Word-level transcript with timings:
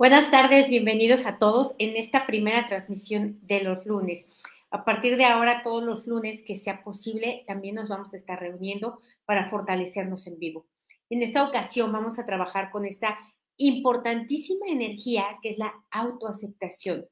Buenas 0.00 0.30
tardes, 0.30 0.70
bienvenidos 0.70 1.26
a 1.26 1.36
todos 1.36 1.74
en 1.78 1.94
esta 1.94 2.26
primera 2.26 2.66
transmisión 2.66 3.38
de 3.42 3.62
los 3.62 3.84
lunes. 3.84 4.24
A 4.70 4.82
partir 4.82 5.18
de 5.18 5.26
ahora, 5.26 5.60
todos 5.60 5.82
los 5.82 6.06
lunes 6.06 6.42
que 6.42 6.56
sea 6.56 6.82
posible, 6.82 7.44
también 7.46 7.74
nos 7.74 7.90
vamos 7.90 8.14
a 8.14 8.16
estar 8.16 8.40
reuniendo 8.40 8.98
para 9.26 9.50
fortalecernos 9.50 10.26
en 10.26 10.38
vivo. 10.38 10.64
En 11.10 11.22
esta 11.22 11.46
ocasión 11.46 11.92
vamos 11.92 12.18
a 12.18 12.24
trabajar 12.24 12.70
con 12.70 12.86
esta 12.86 13.18
importantísima 13.58 14.68
energía 14.68 15.38
que 15.42 15.50
es 15.50 15.58
la 15.58 15.74
autoaceptación. 15.90 17.06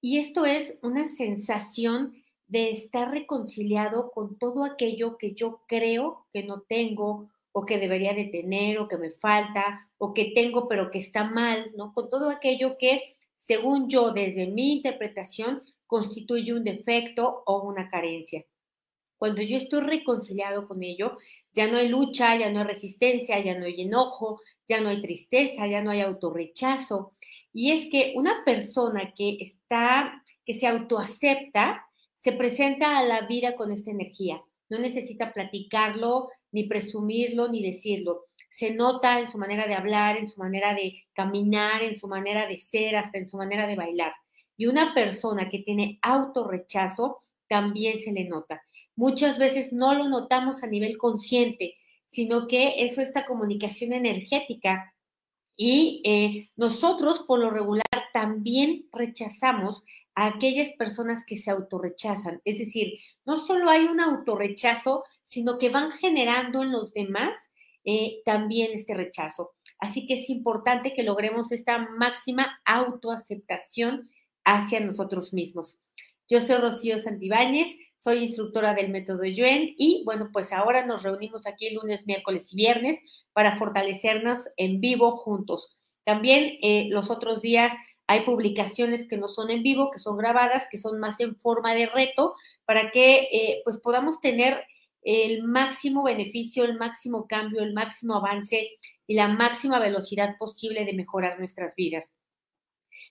Y 0.00 0.16
esto 0.16 0.46
es 0.46 0.78
una 0.80 1.04
sensación 1.04 2.24
de 2.46 2.70
estar 2.70 3.10
reconciliado 3.10 4.10
con 4.12 4.38
todo 4.38 4.64
aquello 4.64 5.18
que 5.18 5.34
yo 5.34 5.60
creo 5.68 6.24
que 6.32 6.42
no 6.42 6.62
tengo 6.62 7.28
o 7.56 7.64
que 7.64 7.78
debería 7.78 8.14
de 8.14 8.24
tener 8.24 8.78
o 8.78 8.88
que 8.88 8.98
me 8.98 9.10
falta 9.10 9.88
o 9.96 10.12
que 10.12 10.32
tengo 10.34 10.66
pero 10.68 10.90
que 10.90 10.98
está 10.98 11.22
mal, 11.22 11.70
¿no? 11.76 11.92
Con 11.94 12.10
todo 12.10 12.28
aquello 12.28 12.76
que, 12.76 13.16
según 13.36 13.88
yo, 13.88 14.12
desde 14.12 14.48
mi 14.48 14.72
interpretación, 14.72 15.62
constituye 15.86 16.52
un 16.52 16.64
defecto 16.64 17.44
o 17.46 17.62
una 17.62 17.88
carencia. 17.88 18.44
Cuando 19.16 19.40
yo 19.40 19.56
estoy 19.56 19.82
reconciliado 19.82 20.66
con 20.66 20.82
ello, 20.82 21.16
ya 21.52 21.68
no 21.68 21.76
hay 21.76 21.88
lucha, 21.88 22.36
ya 22.36 22.50
no 22.50 22.58
hay 22.58 22.66
resistencia, 22.66 23.38
ya 23.38 23.56
no 23.56 23.66
hay 23.66 23.82
enojo, 23.82 24.40
ya 24.66 24.80
no 24.80 24.88
hay 24.88 25.00
tristeza, 25.00 25.68
ya 25.68 25.80
no 25.80 25.92
hay 25.92 26.00
autorrechazo. 26.00 27.12
Y 27.52 27.70
es 27.70 27.86
que 27.88 28.14
una 28.16 28.44
persona 28.44 29.14
que 29.14 29.36
está, 29.38 30.24
que 30.44 30.58
se 30.58 30.66
autoacepta, 30.66 31.86
se 32.18 32.32
presenta 32.32 32.98
a 32.98 33.04
la 33.04 33.28
vida 33.28 33.54
con 33.54 33.70
esta 33.70 33.92
energía. 33.92 34.42
No 34.68 34.80
necesita 34.80 35.32
platicarlo, 35.32 36.30
ni 36.54 36.64
presumirlo, 36.64 37.48
ni 37.48 37.62
decirlo. 37.62 38.24
Se 38.48 38.72
nota 38.72 39.18
en 39.18 39.30
su 39.30 39.36
manera 39.36 39.66
de 39.66 39.74
hablar, 39.74 40.16
en 40.16 40.28
su 40.28 40.38
manera 40.38 40.72
de 40.72 41.04
caminar, 41.12 41.82
en 41.82 41.98
su 41.98 42.06
manera 42.06 42.46
de 42.46 42.58
ser, 42.58 42.94
hasta 42.94 43.18
en 43.18 43.28
su 43.28 43.36
manera 43.36 43.66
de 43.66 43.74
bailar. 43.74 44.12
Y 44.56 44.66
una 44.66 44.94
persona 44.94 45.50
que 45.50 45.58
tiene 45.58 45.98
autorrechazo 46.00 47.18
también 47.48 48.00
se 48.00 48.12
le 48.12 48.24
nota. 48.24 48.62
Muchas 48.94 49.36
veces 49.36 49.72
no 49.72 49.94
lo 49.94 50.08
notamos 50.08 50.62
a 50.62 50.68
nivel 50.68 50.96
consciente, 50.96 51.74
sino 52.06 52.46
que 52.46 52.74
eso 52.78 53.02
es 53.02 53.08
esta 53.08 53.26
comunicación 53.26 53.92
energética. 53.92 54.94
Y 55.56 56.02
eh, 56.04 56.48
nosotros, 56.54 57.24
por 57.26 57.40
lo 57.40 57.50
regular, 57.50 57.84
también 58.12 58.86
rechazamos 58.92 59.82
a 60.14 60.28
aquellas 60.28 60.70
personas 60.72 61.24
que 61.26 61.36
se 61.36 61.50
autorrechazan. 61.50 62.40
Es 62.44 62.58
decir, 62.58 62.94
no 63.24 63.36
solo 63.36 63.68
hay 63.68 63.86
un 63.86 63.98
autorrechazo 63.98 65.02
sino 65.24 65.58
que 65.58 65.70
van 65.70 65.90
generando 65.92 66.62
en 66.62 66.72
los 66.72 66.92
demás 66.92 67.36
eh, 67.84 68.22
también 68.24 68.72
este 68.72 68.94
rechazo. 68.94 69.52
Así 69.78 70.06
que 70.06 70.14
es 70.14 70.30
importante 70.30 70.94
que 70.94 71.02
logremos 71.02 71.52
esta 71.52 71.78
máxima 71.78 72.60
autoaceptación 72.64 74.10
hacia 74.44 74.80
nosotros 74.80 75.32
mismos. 75.32 75.78
Yo 76.28 76.40
soy 76.40 76.56
Rocío 76.56 76.98
Santibáñez, 76.98 77.68
soy 77.98 78.24
instructora 78.24 78.74
del 78.74 78.90
método 78.90 79.24
Yuen 79.24 79.74
y 79.78 80.02
bueno, 80.04 80.30
pues 80.32 80.52
ahora 80.52 80.86
nos 80.86 81.02
reunimos 81.02 81.46
aquí 81.46 81.70
lunes, 81.70 82.06
miércoles 82.06 82.52
y 82.52 82.56
viernes 82.56 82.98
para 83.32 83.58
fortalecernos 83.58 84.48
en 84.56 84.80
vivo 84.80 85.12
juntos. 85.12 85.76
También 86.04 86.58
eh, 86.62 86.88
los 86.90 87.10
otros 87.10 87.40
días 87.40 87.72
hay 88.06 88.20
publicaciones 88.20 89.08
que 89.08 89.16
no 89.16 89.28
son 89.28 89.50
en 89.50 89.62
vivo, 89.62 89.90
que 89.90 89.98
son 89.98 90.18
grabadas, 90.18 90.66
que 90.70 90.78
son 90.78 91.00
más 91.00 91.20
en 91.20 91.36
forma 91.36 91.74
de 91.74 91.86
reto, 91.86 92.34
para 92.66 92.90
que 92.90 93.28
eh, 93.32 93.62
pues 93.64 93.78
podamos 93.78 94.20
tener 94.20 94.62
el 95.04 95.44
máximo 95.44 96.02
beneficio, 96.02 96.64
el 96.64 96.76
máximo 96.76 97.26
cambio, 97.28 97.62
el 97.62 97.74
máximo 97.74 98.16
avance 98.16 98.70
y 99.06 99.14
la 99.14 99.28
máxima 99.28 99.78
velocidad 99.78 100.36
posible 100.38 100.84
de 100.84 100.94
mejorar 100.94 101.38
nuestras 101.38 101.76
vidas. 101.76 102.06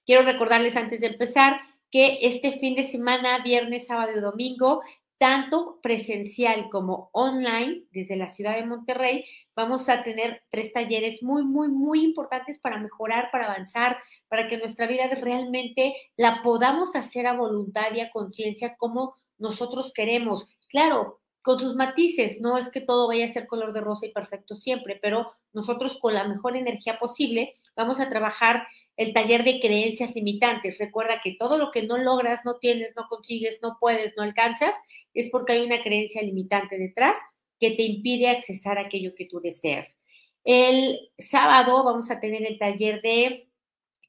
Quiero 0.06 0.24
recordarles 0.24 0.76
antes 0.76 1.00
de 1.00 1.08
empezar 1.08 1.62
que 1.92 2.18
este 2.22 2.60
fin 2.60 2.76
de 2.76 2.84
semana, 2.84 3.38
viernes, 3.44 3.86
sábado 3.86 4.12
y 4.18 4.20
domingo, 4.20 4.82
tanto 5.20 5.80
presencial 5.82 6.70
como 6.70 7.10
online 7.14 7.86
desde 7.92 8.18
la 8.18 8.28
ciudad 8.28 8.58
de 8.58 8.66
Monterrey, 8.66 9.24
vamos 9.56 9.88
a 9.88 10.04
tener 10.04 10.44
tres 10.50 10.74
talleres 10.74 11.24
muy, 11.24 11.46
muy, 11.46 11.70
muy 11.70 12.04
importantes 12.04 12.60
para 12.60 12.80
mejorar, 12.80 13.30
para 13.32 13.46
avanzar, 13.46 14.00
para 14.28 14.50
que 14.50 14.58
nuestra 14.58 14.88
vida 14.88 15.08
realmente 15.08 15.96
la 16.18 16.42
podamos 16.42 16.96
hacer 16.96 17.28
a 17.28 17.38
voluntad 17.38 17.94
y 17.94 18.02
a 18.02 18.10
conciencia 18.10 18.76
como 18.76 19.14
nosotros 19.38 19.94
queremos. 19.94 20.46
Claro, 20.68 21.22
con 21.44 21.60
sus 21.60 21.76
matices, 21.76 22.40
no 22.40 22.58
es 22.58 22.70
que 22.70 22.80
todo 22.82 23.08
vaya 23.08 23.26
a 23.26 23.34
ser 23.34 23.48
color 23.48 23.74
de 23.74 23.82
rosa 23.82 24.06
y 24.06 24.14
perfecto 24.14 24.56
siempre, 24.56 24.98
pero 25.02 25.30
nosotros 25.52 25.98
con 26.00 26.14
la 26.14 26.26
mejor 26.26 26.56
energía 26.56 26.98
posible 26.98 27.60
vamos 27.76 28.00
a 28.00 28.10
trabajar 28.10 28.66
el 28.96 29.14
taller 29.14 29.44
de 29.44 29.60
creencias 29.60 30.16
limitantes. 30.16 30.78
Recuerda 30.78 31.20
que 31.22 31.36
todo 31.38 31.58
lo 31.58 31.70
que 31.70 31.84
no 31.84 31.98
logras, 31.98 32.42
no 32.46 32.60
tienes, 32.60 32.96
no 32.96 33.08
consigues, 33.10 33.60
no 33.62 33.78
puedes, 33.78 34.14
no 34.16 34.24
alcanzas, 34.24 34.74
es 35.14 35.30
porque 35.30 35.54
hay 35.54 35.66
una 35.66 35.84
creencia 35.84 36.22
limitante 36.22 36.78
detrás 36.78 37.18
que 37.60 37.72
te 37.72 37.84
impide 37.84 38.30
accesar 38.30 38.80
aquello 38.80 39.14
que 39.14 39.26
tú 39.26 39.42
deseas. 39.42 39.98
El 40.46 41.12
sábado 41.18 41.84
vamos 41.84 42.10
a 42.10 42.22
tener 42.22 42.46
el 42.46 42.58
taller 42.58 43.02
de 43.02 43.50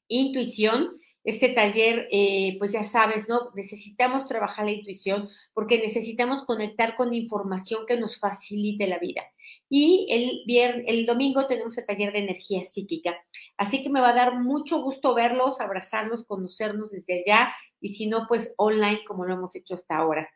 intuición 0.07 1.01
este 1.25 1.49
taller, 1.49 2.07
eh, 2.11 2.55
pues 2.59 2.71
ya 2.71 2.83
sabes, 2.83 3.27
¿no? 3.27 3.51
Necesitamos 3.55 4.25
trabajar 4.25 4.65
la 4.65 4.71
intuición 4.71 5.27
porque 5.53 5.79
necesitamos 5.79 6.45
conectar 6.45 6.95
con 6.95 7.13
información 7.13 7.85
que 7.87 7.97
nos 7.97 8.19
facilite 8.19 8.87
la 8.87 8.99
vida. 8.99 9.23
Y 9.67 10.07
el, 10.11 10.43
viernes, 10.45 10.85
el 10.87 11.07
domingo 11.07 11.47
tenemos 11.47 11.77
el 11.79 11.85
taller 11.87 12.13
de 12.13 12.19
energía 12.19 12.63
psíquica. 12.63 13.17
Así 13.57 13.81
que 13.81 13.89
me 13.89 14.01
va 14.01 14.09
a 14.09 14.13
dar 14.13 14.39
mucho 14.39 14.81
gusto 14.83 15.15
verlos, 15.15 15.59
abrazarlos, 15.59 16.25
conocernos 16.25 16.91
desde 16.91 17.23
allá 17.23 17.51
y 17.81 17.89
si 17.89 18.05
no, 18.05 18.27
pues 18.27 18.53
online 18.57 19.03
como 19.05 19.25
lo 19.25 19.33
hemos 19.33 19.55
hecho 19.55 19.73
hasta 19.73 19.97
ahora. 19.97 20.29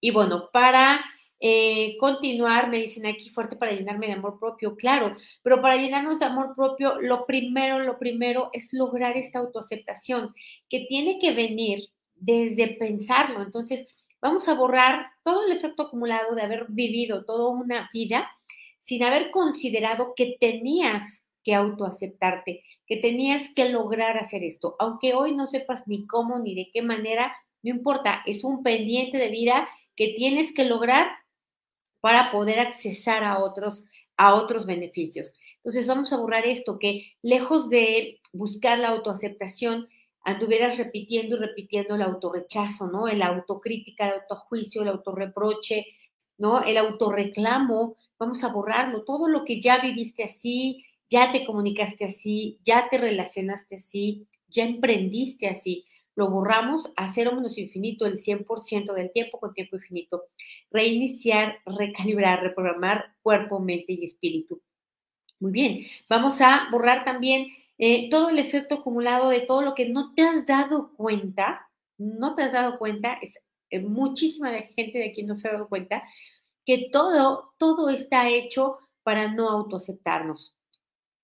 Y 0.00 0.10
bueno, 0.10 0.50
para 0.52 1.04
eh, 1.42 1.96
continuar, 1.98 2.68
me 2.68 2.76
dicen 2.76 3.06
aquí 3.06 3.30
fuerte 3.30 3.56
para 3.56 3.72
llenarme 3.72 4.08
de 4.08 4.12
amor 4.12 4.38
propio, 4.38 4.76
claro, 4.76 5.16
pero 5.42 5.62
para 5.62 5.76
llenarnos 5.76 6.18
de 6.18 6.26
amor 6.26 6.54
propio, 6.54 7.00
lo 7.00 7.24
primero, 7.24 7.78
lo 7.80 7.98
primero 7.98 8.50
es 8.52 8.72
lograr 8.74 9.16
esta 9.16 9.38
autoaceptación 9.38 10.34
que 10.68 10.84
tiene 10.86 11.18
que 11.18 11.32
venir 11.32 11.88
desde 12.14 12.76
pensarlo. 12.76 13.42
Entonces, 13.42 13.86
vamos 14.20 14.48
a 14.48 14.54
borrar 14.54 15.06
todo 15.24 15.46
el 15.46 15.52
efecto 15.52 15.84
acumulado 15.84 16.34
de 16.34 16.42
haber 16.42 16.66
vivido 16.68 17.24
toda 17.24 17.48
una 17.48 17.88
vida 17.92 18.30
sin 18.78 19.02
haber 19.02 19.30
considerado 19.30 20.12
que 20.14 20.36
tenías 20.38 21.24
que 21.42 21.54
autoaceptarte, 21.54 22.64
que 22.86 22.96
tenías 22.96 23.48
que 23.56 23.70
lograr 23.70 24.18
hacer 24.18 24.44
esto. 24.44 24.76
Aunque 24.78 25.14
hoy 25.14 25.34
no 25.34 25.46
sepas 25.46 25.86
ni 25.86 26.06
cómo 26.06 26.38
ni 26.38 26.54
de 26.54 26.70
qué 26.70 26.82
manera, 26.82 27.34
no 27.62 27.70
importa, 27.70 28.22
es 28.26 28.44
un 28.44 28.62
pendiente 28.62 29.16
de 29.16 29.28
vida 29.28 29.68
que 29.96 30.12
tienes 30.16 30.52
que 30.52 30.64
lograr 30.64 31.08
para 32.00 32.32
poder 32.32 32.58
accesar 32.58 33.24
a 33.24 33.38
otros, 33.38 33.84
a 34.16 34.34
otros 34.34 34.66
beneficios. 34.66 35.34
Entonces 35.56 35.86
vamos 35.86 36.12
a 36.12 36.16
borrar 36.16 36.46
esto, 36.46 36.78
que 36.78 37.12
lejos 37.22 37.68
de 37.68 38.20
buscar 38.32 38.78
la 38.78 38.88
autoaceptación, 38.88 39.88
anduvieras 40.22 40.78
repitiendo 40.78 41.36
y 41.36 41.40
repitiendo 41.40 41.94
el 41.94 42.02
autorrechazo, 42.02 42.88
¿no? 42.88 43.08
El 43.08 43.22
autocrítica, 43.22 44.08
el 44.08 44.20
autojuicio, 44.20 44.82
el 44.82 44.88
autorreproche, 44.88 45.86
¿no? 46.38 46.62
El 46.62 46.76
autorreclamo, 46.76 47.96
vamos 48.18 48.44
a 48.44 48.48
borrarlo. 48.48 49.04
Todo 49.04 49.28
lo 49.28 49.44
que 49.44 49.60
ya 49.60 49.80
viviste 49.80 50.24
así, 50.24 50.84
ya 51.08 51.32
te 51.32 51.44
comunicaste 51.44 52.04
así, 52.04 52.58
ya 52.64 52.88
te 52.90 52.98
relacionaste 52.98 53.76
así, 53.76 54.26
ya 54.48 54.64
emprendiste 54.64 55.48
así 55.48 55.86
lo 56.16 56.28
borramos 56.28 56.90
a 56.96 57.12
cero 57.12 57.32
menos 57.34 57.56
infinito 57.58 58.06
el 58.06 58.18
100% 58.18 58.92
del 58.92 59.12
tiempo 59.12 59.38
con 59.38 59.54
tiempo 59.54 59.76
infinito. 59.76 60.24
Reiniciar, 60.70 61.60
recalibrar, 61.64 62.42
reprogramar 62.42 63.14
cuerpo, 63.22 63.60
mente 63.60 63.92
y 63.92 64.04
espíritu. 64.04 64.60
Muy 65.38 65.52
bien, 65.52 65.86
vamos 66.08 66.40
a 66.40 66.68
borrar 66.70 67.04
también 67.04 67.46
eh, 67.78 68.10
todo 68.10 68.28
el 68.28 68.38
efecto 68.38 68.76
acumulado 68.76 69.30
de 69.30 69.40
todo 69.40 69.62
lo 69.62 69.74
que 69.74 69.88
no 69.88 70.12
te 70.12 70.22
has 70.22 70.44
dado 70.46 70.92
cuenta, 70.96 71.70
no 71.96 72.34
te 72.34 72.42
has 72.42 72.52
dado 72.52 72.78
cuenta, 72.78 73.14
es 73.22 73.38
eh, 73.70 73.80
muchísima 73.80 74.50
gente 74.76 74.98
de 74.98 75.08
aquí 75.08 75.22
no 75.22 75.34
se 75.34 75.48
ha 75.48 75.52
dado 75.52 75.68
cuenta, 75.68 76.02
que 76.66 76.90
todo, 76.92 77.54
todo 77.56 77.88
está 77.88 78.28
hecho 78.28 78.78
para 79.02 79.32
no 79.32 79.48
autoaceptarnos. 79.48 80.54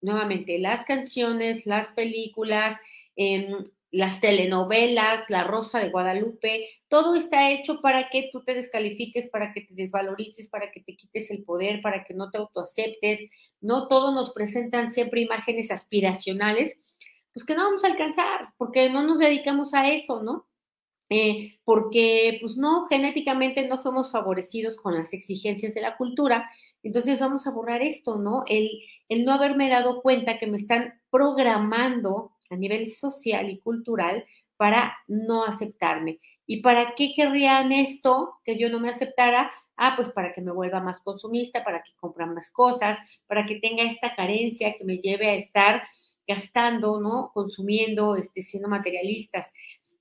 Nuevamente, 0.01 0.59
las 0.59 0.85
canciones, 0.87 1.67
las 1.67 1.91
películas, 1.91 2.81
em, 3.17 3.65
las 3.97 4.21
telenovelas, 4.21 5.25
La 5.29 5.43
Rosa 5.43 5.81
de 5.81 5.89
Guadalupe, 5.89 6.69
todo 6.89 7.15
está 7.15 7.51
hecho 7.51 7.81
para 7.81 8.11
que 8.11 8.29
tú 8.31 8.45
te 8.45 8.53
descalifiques, 8.53 9.29
para 9.29 9.53
que 9.53 9.63
te 9.63 9.73
desvalorices, 9.75 10.49
para 10.49 10.71
que 10.71 10.81
te 10.81 10.95
quites 10.97 11.31
el 11.31 11.45
poder, 11.45 11.81
para 11.81 12.05
que 12.05 12.13
no 12.13 12.31
te 12.31 12.37
autoaceptes. 12.37 13.25
No 13.63 13.89
todos 13.89 14.13
nos 14.13 14.33
presentan 14.33 14.93
siempre 14.93 15.23
imágenes 15.23 15.71
aspiracionales, 15.71 16.77
pues 17.33 17.47
que 17.47 17.55
no 17.55 17.65
vamos 17.65 17.85
a 17.85 17.89
alcanzar, 17.89 18.53
porque 18.59 18.91
no 18.91 19.03
nos 19.03 19.19
dedicamos 19.19 19.73
a 19.73 19.89
eso, 19.89 20.23
¿no? 20.23 20.47
Eh, 21.09 21.59
porque 21.65 22.37
pues 22.43 22.59
no, 22.59 22.85
genéticamente 22.89 23.67
no 23.67 23.79
fuimos 23.79 24.11
favorecidos 24.11 24.77
con 24.77 24.95
las 24.95 25.15
exigencias 25.15 25.73
de 25.73 25.81
la 25.81 25.97
cultura, 25.97 26.51
entonces 26.83 27.19
vamos 27.21 27.47
a 27.47 27.53
borrar 27.53 27.81
esto, 27.81 28.19
¿no? 28.19 28.43
El, 28.47 28.69
el 29.09 29.25
no 29.25 29.33
haberme 29.33 29.71
dado 29.71 30.03
cuenta 30.03 30.37
que 30.39 30.49
me 30.49 30.59
están 30.59 31.01
programando 31.11 32.36
a 32.51 32.57
nivel 32.57 32.91
social 32.91 33.51
y 33.51 33.59
cultural 33.59 34.25
para 34.57 34.97
no 35.07 35.45
aceptarme. 35.45 36.21
¿Y 36.47 36.63
para 36.63 36.95
qué 36.95 37.13
querrían 37.15 37.73
esto, 37.73 38.39
que 38.45 38.59
yo 38.59 38.71
no 38.71 38.81
me 38.81 38.89
aceptara? 38.89 39.51
Ah, 39.77 39.95
pues 39.97 40.11
para 40.11 40.33
que 40.33 40.41
me 40.41 40.53
vuelva 40.53 40.81
más 40.81 41.01
consumista, 41.01 41.65
para 41.65 41.83
que 41.83 41.93
compre 41.97 42.25
más 42.27 42.51
cosas, 42.51 42.99
para 43.27 43.45
que 43.45 43.57
tenga 43.57 43.83
esta 43.83 44.15
carencia 44.15 44.75
que 44.77 44.85
me 44.85 44.99
lleve 44.99 45.29
a 45.29 45.35
estar 45.35 45.83
gastando, 46.27 47.01
¿no? 47.01 47.31
Consumiendo, 47.35 48.17
este, 48.17 48.43
siendo 48.43 48.69
materialistas. 48.69 49.53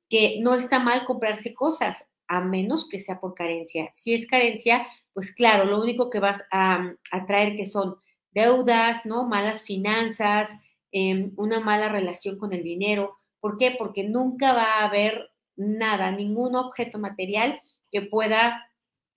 Que 0.10 0.40
no 0.42 0.56
está 0.56 0.80
mal 0.80 1.06
comprarse 1.06 1.54
cosas, 1.54 2.06
a 2.28 2.42
menos 2.42 2.88
que 2.90 3.00
sea 3.00 3.20
por 3.20 3.34
carencia. 3.34 3.92
Si 3.94 4.14
es 4.14 4.28
carencia, 4.28 4.88
pues 5.14 5.32
claro, 5.34 5.66
lo 5.66 5.82
único 5.82 6.10
que 6.10 6.20
vas 6.20 6.42
a, 6.52 6.94
a 7.12 7.26
traer 7.26 7.56
que 7.56 7.66
son 7.66 7.98
deudas, 8.32 9.06
¿no? 9.06 9.28
Malas 9.28 9.64
finanzas, 9.64 10.50
em, 10.98 11.34
una 11.36 11.60
mala 11.60 11.90
relación 11.90 12.38
con 12.38 12.54
el 12.54 12.64
dinero. 12.64 13.18
¿Por 13.42 13.58
qué? 13.58 13.76
Porque 13.78 14.06
nunca 14.06 14.54
va 14.54 14.80
a 14.80 14.86
haber 14.86 15.30
nada, 15.58 16.10
ningún 16.12 16.56
objeto 16.56 17.00
material 17.00 17.60
que 17.92 18.04
pueda 18.04 18.72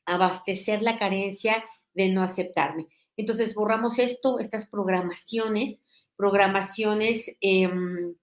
abastecer 0.05 0.83
la 0.83 0.99
carencia 0.99 1.65
de 1.95 2.09
no 2.09 2.25
aceptarme. 2.25 2.89
Entonces 3.17 3.55
borramos 3.55 4.01
esto, 4.01 4.41
estas 4.41 4.67
programaciones, 4.67 5.81
programaciones 6.17 7.31
em, 7.41 8.17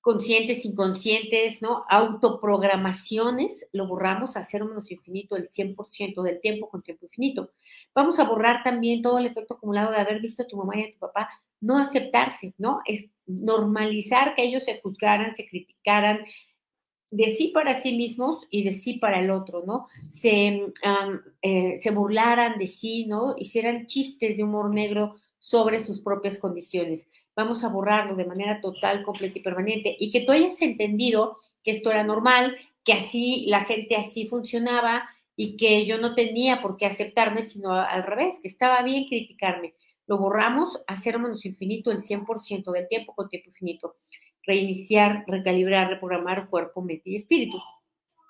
conscientes, 0.00 0.64
inconscientes, 0.64 1.62
¿no? 1.62 1.84
Autoprogramaciones, 1.88 3.68
lo 3.72 3.86
borramos 3.86 4.36
a 4.36 4.42
cero 4.42 4.66
menos 4.66 4.90
infinito 4.90 5.36
el 5.36 5.48
100% 5.48 6.22
del 6.22 6.40
tiempo 6.40 6.68
con 6.68 6.82
tiempo 6.82 7.06
infinito. 7.06 7.52
Vamos 7.94 8.18
a 8.18 8.24
borrar 8.24 8.64
también 8.64 9.00
todo 9.00 9.18
el 9.18 9.26
efecto 9.26 9.54
acumulado 9.54 9.92
de 9.92 9.98
haber 9.98 10.20
visto 10.20 10.42
a 10.42 10.46
tu 10.48 10.56
mamá 10.56 10.76
y 10.76 10.84
a 10.86 10.90
tu 10.90 10.98
papá 10.98 11.28
no 11.60 11.78
aceptarse, 11.78 12.54
¿no? 12.58 12.80
Es 12.84 13.06
normalizar 13.26 14.34
que 14.34 14.44
ellos 14.44 14.64
se 14.64 14.80
juzgaran, 14.80 15.34
se 15.34 15.46
criticaran, 15.46 16.20
de 17.10 17.34
sí 17.36 17.48
para 17.48 17.80
sí 17.80 17.96
mismos 17.96 18.40
y 18.50 18.64
de 18.64 18.72
sí 18.72 18.94
para 18.94 19.20
el 19.20 19.30
otro, 19.30 19.64
¿no? 19.66 19.86
Se, 20.10 20.72
eh, 21.42 21.78
se 21.78 21.90
burlaran 21.90 22.58
de 22.58 22.66
sí, 22.66 23.06
¿no? 23.06 23.34
Hicieran 23.38 23.86
chistes 23.86 24.36
de 24.36 24.44
humor 24.44 24.72
negro 24.72 25.16
sobre 25.38 25.80
sus 25.80 26.00
propias 26.00 26.38
condiciones. 26.38 27.06
Vamos 27.36 27.62
a 27.62 27.68
borrarlo 27.68 28.16
de 28.16 28.24
manera 28.24 28.60
total, 28.60 29.02
completa 29.04 29.38
y 29.38 29.42
permanente. 29.42 29.96
Y 29.98 30.10
que 30.10 30.22
tú 30.22 30.32
hayas 30.32 30.60
entendido 30.62 31.36
que 31.62 31.70
esto 31.70 31.90
era 31.90 32.02
normal, 32.02 32.56
que 32.84 32.92
así 32.92 33.46
la 33.46 33.64
gente 33.64 33.96
así 33.96 34.26
funcionaba 34.26 35.08
y 35.36 35.56
que 35.56 35.86
yo 35.86 35.98
no 35.98 36.14
tenía 36.14 36.62
por 36.62 36.76
qué 36.76 36.86
aceptarme, 36.86 37.42
sino 37.42 37.72
al 37.72 38.02
revés, 38.04 38.40
que 38.42 38.48
estaba 38.48 38.82
bien 38.82 39.06
criticarme. 39.06 39.74
Lo 40.06 40.18
borramos 40.18 40.80
a 40.86 40.94
infinito 41.44 41.90
el 41.90 42.02
100% 42.02 42.72
del 42.72 42.88
tiempo 42.88 43.14
con 43.14 43.28
tiempo 43.28 43.50
infinito 43.50 43.96
reiniciar, 44.46 45.24
recalibrar, 45.26 45.88
reprogramar 45.88 46.48
cuerpo, 46.48 46.80
mente 46.80 47.10
y 47.10 47.16
espíritu. 47.16 47.58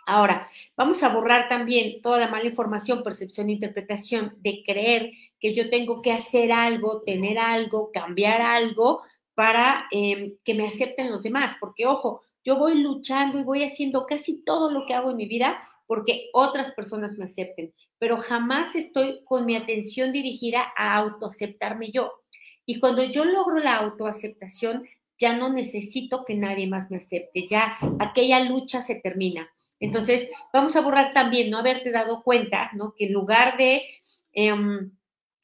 Ahora, 0.07 0.49
vamos 0.77 1.03
a 1.03 1.09
borrar 1.09 1.49
también 1.49 2.01
toda 2.01 2.19
la 2.19 2.29
mala 2.29 2.47
información, 2.47 3.03
percepción 3.03 3.49
e 3.49 3.53
interpretación 3.53 4.37
de 4.39 4.63
creer 4.65 5.11
que 5.41 5.53
yo 5.53 5.69
tengo 5.69 6.01
que 6.01 6.13
hacer 6.13 6.53
algo, 6.53 7.03
tener 7.03 7.39
algo, 7.39 7.91
cambiar 7.93 8.41
algo 8.41 9.03
para 9.35 9.87
em, 9.91 10.37
que 10.45 10.55
me 10.55 10.67
acepten 10.67 11.11
los 11.11 11.25
demás. 11.25 11.57
Porque, 11.61 11.87
ojo, 11.87 12.23
yo 12.45 12.57
voy 12.57 12.81
luchando 12.81 13.39
y 13.39 13.43
voy 13.43 13.65
haciendo 13.65 14.07
casi 14.07 14.45
todo 14.45 14.71
lo 14.71 14.87
que 14.87 14.95
hago 14.95 15.11
en 15.11 15.17
mi 15.17 15.27
vida 15.27 15.59
porque 15.87 16.31
otras 16.33 16.73
personas 16.73 17.17
me 17.19 17.25
acepten, 17.25 17.73
pero 17.99 18.19
jamás 18.19 18.75
estoy 18.75 19.23
con 19.25 19.47
mi 19.47 19.57
atención 19.57 20.13
dirigida 20.13 20.73
a 20.77 20.97
autoaceptarme 20.97 21.91
yo. 21.93 22.13
Y 22.67 22.81
cuando 22.81 23.05
yo 23.05 23.25
logro 23.25 23.59
la 23.59 23.77
autoaceptación, 23.77 24.87
ya 25.19 25.37
no 25.37 25.53
necesito 25.53 26.25
que 26.25 26.35
nadie 26.35 26.67
más 26.67 26.91
me 26.91 26.99
acepte, 26.99 27.47
ya 27.47 27.79
aquella 27.99 28.41
lucha 28.45 28.83
se 28.83 28.97
termina. 28.97 29.49
Entonces, 29.81 30.29
vamos 30.53 30.77
a 30.77 30.81
borrar 30.81 31.13
también, 31.13 31.51
no 31.51 31.59
haberte 31.59 31.91
dado 31.91 32.23
cuenta, 32.23 32.71
¿no? 32.75 32.95
Que 32.97 33.07
en 33.07 33.13
lugar 33.13 33.57
de 33.57 33.83
em, 34.33 34.91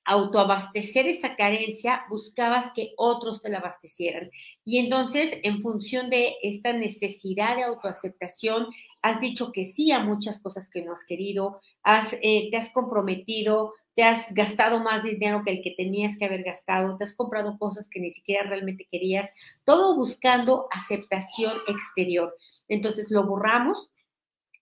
autoabastecer 0.04 1.06
esa 1.06 1.36
carencia, 1.36 2.04
buscabas 2.10 2.72
que 2.74 2.92
otros 2.96 3.40
te 3.40 3.48
la 3.48 3.58
abastecieran. 3.58 4.30
Y 4.64 4.78
entonces, 4.78 5.38
en 5.42 5.62
función 5.62 6.10
de 6.10 6.34
esta 6.42 6.72
necesidad 6.72 7.56
de 7.56 7.64
autoaceptación, 7.64 8.66
has 9.02 9.20
dicho 9.20 9.52
que 9.52 9.64
sí 9.64 9.90
a 9.90 10.00
muchas 10.00 10.40
cosas 10.40 10.70
que 10.70 10.84
no 10.84 10.92
has 10.92 11.04
querido, 11.04 11.60
has, 11.82 12.16
eh, 12.22 12.48
te 12.50 12.56
has 12.56 12.70
comprometido, 12.70 13.72
te 13.94 14.04
has 14.04 14.32
gastado 14.32 14.80
más 14.80 15.02
dinero 15.02 15.42
que 15.44 15.52
el 15.52 15.62
que 15.62 15.74
tenías 15.76 16.16
que 16.16 16.24
haber 16.24 16.44
gastado, 16.44 16.96
te 16.96 17.04
has 17.04 17.14
comprado 17.14 17.58
cosas 17.58 17.88
que 17.88 18.00
ni 18.00 18.12
siquiera 18.12 18.48
realmente 18.48 18.86
querías, 18.90 19.28
todo 19.64 19.96
buscando 19.96 20.68
aceptación 20.70 21.58
exterior. 21.66 22.36
Entonces 22.68 23.10
lo 23.10 23.26
borramos 23.26 23.90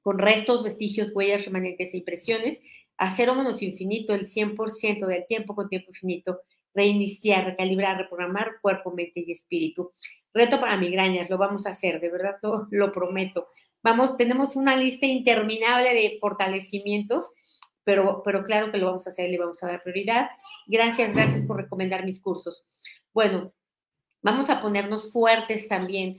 con 0.03 0.19
restos, 0.19 0.65
vestigios, 0.65 1.13
huellas, 1.15 1.45
remanentes 1.45 1.93
e 1.93 1.99
impresiones, 1.99 2.59
a 3.01 3.11
cero 3.11 3.35
menos 3.35 3.63
infinito 3.63 4.15
el 4.15 4.29
100% 4.29 5.07
del 5.07 5.27
tiempo 5.27 5.55
con 5.55 5.71
tiempo 5.71 5.89
infinito, 5.89 6.43
reiniciar, 6.75 7.47
recalibrar, 7.47 7.97
reprogramar 7.97 8.61
cuerpo, 8.61 8.93
mente 8.93 9.25
y 9.27 9.33
espíritu. 9.33 9.91
Reto 10.35 10.61
para 10.61 10.77
migrañas, 10.77 11.31
lo 11.31 11.39
vamos 11.39 11.67
a 11.67 11.71
hacer, 11.71 11.99
de 11.99 12.11
verdad 12.11 12.37
lo, 12.71 12.93
prometo. 12.93 13.49
Vamos, 13.83 14.19
tenemos 14.19 14.55
una 14.55 14.77
lista 14.77 15.07
interminable 15.07 15.95
de 15.95 16.19
fortalecimientos, 16.21 17.33
pero, 17.85 18.23
pero 18.23 18.45
claro 18.45 18.71
que 18.71 18.77
lo 18.77 18.89
vamos 18.89 19.07
a 19.07 19.11
hacer, 19.11 19.31
le 19.31 19.39
vamos 19.39 19.63
a 19.63 19.69
dar 19.69 19.83
prioridad. 19.83 20.29
Gracias, 20.67 21.11
gracias 21.15 21.43
por 21.47 21.57
recomendar 21.57 22.05
mis 22.05 22.21
cursos. 22.21 22.67
Bueno, 23.15 23.55
vamos 24.21 24.51
a 24.51 24.61
ponernos 24.61 25.11
fuertes 25.11 25.69
también 25.69 26.19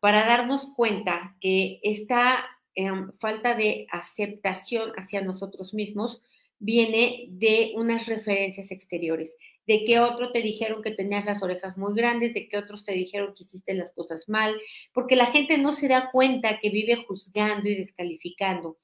para 0.00 0.24
darnos 0.24 0.66
cuenta 0.74 1.36
que 1.42 1.78
esta 1.82 2.46
em, 2.74 3.12
falta 3.20 3.54
de 3.54 3.86
aceptación 3.90 4.92
hacia 4.96 5.20
nosotros 5.22 5.74
mismos 5.74 6.20
viene 6.58 7.26
de 7.28 7.72
unas 7.74 8.06
referencias 8.06 8.70
exteriores 8.70 9.34
de 9.66 9.84
que 9.84 9.98
otro 9.98 10.30
te 10.30 10.42
dijeron 10.42 10.82
que 10.82 10.90
tenías 10.90 11.24
las 11.24 11.42
orejas 11.42 11.76
muy 11.78 11.94
grandes, 11.94 12.34
de 12.34 12.48
que 12.48 12.58
otros 12.58 12.84
te 12.84 12.92
dijeron 12.92 13.34
que 13.34 13.44
hiciste 13.44 13.74
las 13.74 13.92
cosas 13.92 14.28
mal, 14.28 14.54
porque 14.92 15.16
la 15.16 15.26
gente 15.26 15.58
no 15.58 15.72
se 15.72 15.88
da 15.88 16.10
cuenta 16.10 16.58
que 16.60 16.70
vive 16.70 17.04
juzgando 17.08 17.68
y 17.68 17.76
descalificando. 17.76 18.76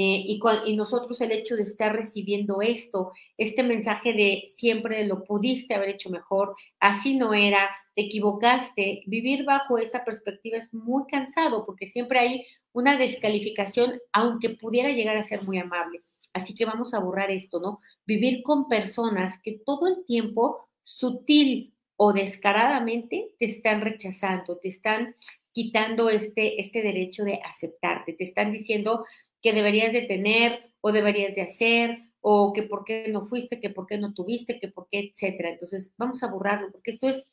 Eh, 0.00 0.22
y, 0.26 0.40
y, 0.66 0.76
nosotros 0.76 1.20
el 1.22 1.32
hecho 1.32 1.56
de 1.56 1.64
estar 1.64 1.92
recibiendo 1.92 2.62
esto, 2.62 3.10
este 3.36 3.64
mensaje 3.64 4.12
de 4.12 4.44
siempre 4.54 5.04
lo 5.04 5.24
pudiste 5.24 5.74
haber 5.74 5.88
hecho 5.88 6.08
mejor, 6.08 6.54
así 6.78 7.16
no 7.16 7.34
era, 7.34 7.68
te 7.96 8.02
equivocaste, 8.02 9.02
vivir 9.06 9.44
bajo 9.44 9.76
esa 9.76 10.04
perspectiva 10.04 10.56
es 10.56 10.72
muy 10.72 11.02
cansado 11.10 11.66
porque 11.66 11.88
siempre 11.88 12.20
hay 12.20 12.46
una 12.72 12.96
descalificación, 12.96 14.00
aunque 14.12 14.50
pudiera 14.50 14.90
llegar 14.90 15.16
a 15.16 15.26
ser 15.26 15.42
muy 15.42 15.58
amable. 15.58 16.02
Así 16.32 16.54
que 16.54 16.64
vamos 16.64 16.94
a 16.94 17.00
borrar 17.00 17.30
esto, 17.30 17.60
¿no? 17.60 17.80
Vivir 18.06 18.42
con 18.42 18.68
personas 18.68 19.40
que 19.42 19.60
todo 19.64 19.88
el 19.88 20.04
tiempo, 20.04 20.68
sutil 20.84 21.74
o 21.96 22.12
descaradamente, 22.12 23.34
te 23.38 23.46
están 23.46 23.80
rechazando, 23.80 24.58
te 24.58 24.68
están 24.68 25.14
quitando 25.52 26.10
este, 26.10 26.60
este 26.60 26.82
derecho 26.82 27.24
de 27.24 27.40
aceptarte, 27.44 28.12
te 28.12 28.24
están 28.24 28.52
diciendo 28.52 29.04
que 29.42 29.52
deberías 29.52 29.92
de 29.92 30.02
tener 30.02 30.72
o 30.80 30.92
deberías 30.92 31.34
de 31.34 31.42
hacer 31.42 31.98
o 32.20 32.52
que 32.52 32.62
por 32.62 32.84
qué 32.84 33.08
no 33.08 33.22
fuiste, 33.22 33.60
que 33.60 33.70
por 33.70 33.86
qué 33.86 33.98
no 33.98 34.14
tuviste, 34.14 34.60
que 34.60 34.68
por 34.68 34.88
qué, 34.90 35.10
etcétera. 35.12 35.50
Entonces, 35.50 35.90
vamos 35.96 36.22
a 36.22 36.28
borrarlo 36.28 36.70
porque 36.70 36.90
esto 36.90 37.08
es 37.08 37.26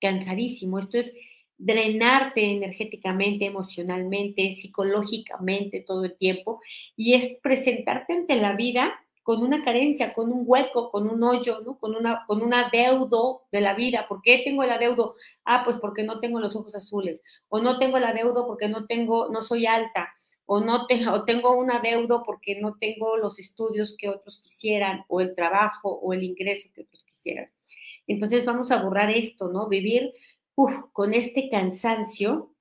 cansadísimo, 0.00 0.78
esto 0.78 0.98
es 0.98 1.14
drenarte 1.58 2.44
energéticamente, 2.44 3.46
emocionalmente, 3.46 4.54
psicológicamente 4.54 5.84
todo 5.86 6.04
el 6.04 6.16
tiempo 6.16 6.60
y 6.96 7.14
es 7.14 7.30
presentarte 7.42 8.12
ante 8.12 8.36
la 8.36 8.54
vida 8.54 8.94
con 9.24 9.42
una 9.42 9.64
carencia, 9.64 10.12
con 10.12 10.30
un 10.30 10.42
hueco, 10.44 10.90
con 10.90 11.08
un 11.08 11.22
hoyo, 11.22 11.60
¿no? 11.60 11.78
Con 11.78 11.96
una, 11.96 12.24
con 12.26 12.42
un 12.42 12.52
adeudo 12.52 13.46
de 13.50 13.62
la 13.62 13.74
vida. 13.74 14.06
¿Por 14.06 14.20
qué 14.20 14.42
tengo 14.44 14.62
el 14.62 14.70
adeudo? 14.70 15.14
Ah, 15.46 15.62
pues 15.64 15.78
porque 15.78 16.04
no 16.04 16.20
tengo 16.20 16.40
los 16.40 16.54
ojos 16.54 16.74
azules. 16.74 17.22
O 17.48 17.58
no 17.60 17.78
tengo 17.78 17.96
el 17.96 18.04
adeudo 18.04 18.46
porque 18.46 18.68
no 18.68 18.84
tengo, 18.84 19.30
no 19.30 19.40
soy 19.40 19.64
alta. 19.64 20.12
O 20.44 20.60
no 20.60 20.86
o 21.10 21.24
tengo 21.24 21.56
un 21.56 21.70
adeudo 21.70 22.22
porque 22.22 22.60
no 22.60 22.76
tengo 22.78 23.16
los 23.16 23.38
estudios 23.38 23.96
que 23.96 24.10
otros 24.10 24.42
quisieran, 24.42 25.06
o 25.08 25.22
el 25.22 25.34
trabajo, 25.34 25.88
o 26.02 26.12
el 26.12 26.22
ingreso 26.22 26.68
que 26.74 26.82
otros 26.82 27.02
quisieran. 27.04 27.50
Entonces 28.06 28.44
vamos 28.44 28.70
a 28.70 28.82
borrar 28.82 29.10
esto, 29.10 29.48
¿no? 29.48 29.68
Vivir 29.68 30.12
con 30.54 31.14
este 31.14 31.48
cansancio 31.48 32.54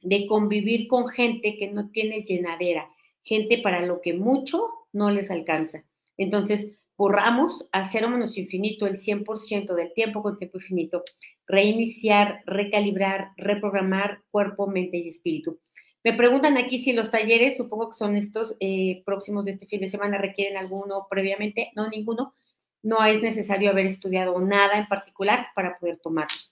de 0.00 0.26
convivir 0.26 0.88
con 0.88 1.08
gente 1.08 1.56
que 1.56 1.70
no 1.70 1.90
tiene 1.90 2.22
llenadera, 2.22 2.88
gente 3.22 3.58
para 3.58 3.84
lo 3.84 4.00
que 4.00 4.14
mucho 4.14 4.68
no 4.92 5.10
les 5.10 5.30
alcanza. 5.30 5.84
Entonces, 6.16 6.68
borramos 6.96 7.66
a 7.72 7.88
cero 7.88 8.08
menos 8.08 8.36
infinito 8.36 8.86
el 8.86 9.00
100% 9.00 9.74
del 9.74 9.92
tiempo 9.92 10.22
con 10.22 10.38
tiempo 10.38 10.58
infinito, 10.58 11.02
reiniciar, 11.46 12.42
recalibrar, 12.46 13.30
reprogramar 13.36 14.22
cuerpo, 14.30 14.66
mente 14.66 14.98
y 14.98 15.08
espíritu. 15.08 15.58
Me 16.04 16.12
preguntan 16.12 16.56
aquí 16.58 16.82
si 16.82 16.92
los 16.92 17.10
talleres, 17.10 17.56
supongo 17.56 17.90
que 17.90 17.96
son 17.96 18.16
estos 18.16 18.56
eh, 18.58 19.02
próximos 19.04 19.44
de 19.44 19.52
este 19.52 19.66
fin 19.66 19.80
de 19.80 19.88
semana, 19.88 20.18
requieren 20.18 20.56
alguno 20.56 21.06
previamente. 21.08 21.70
No, 21.76 21.88
ninguno. 21.88 22.34
No 22.82 23.04
es 23.04 23.22
necesario 23.22 23.70
haber 23.70 23.86
estudiado 23.86 24.40
nada 24.40 24.76
en 24.78 24.88
particular 24.88 25.46
para 25.54 25.78
poder 25.78 25.98
tomarlos. 25.98 26.51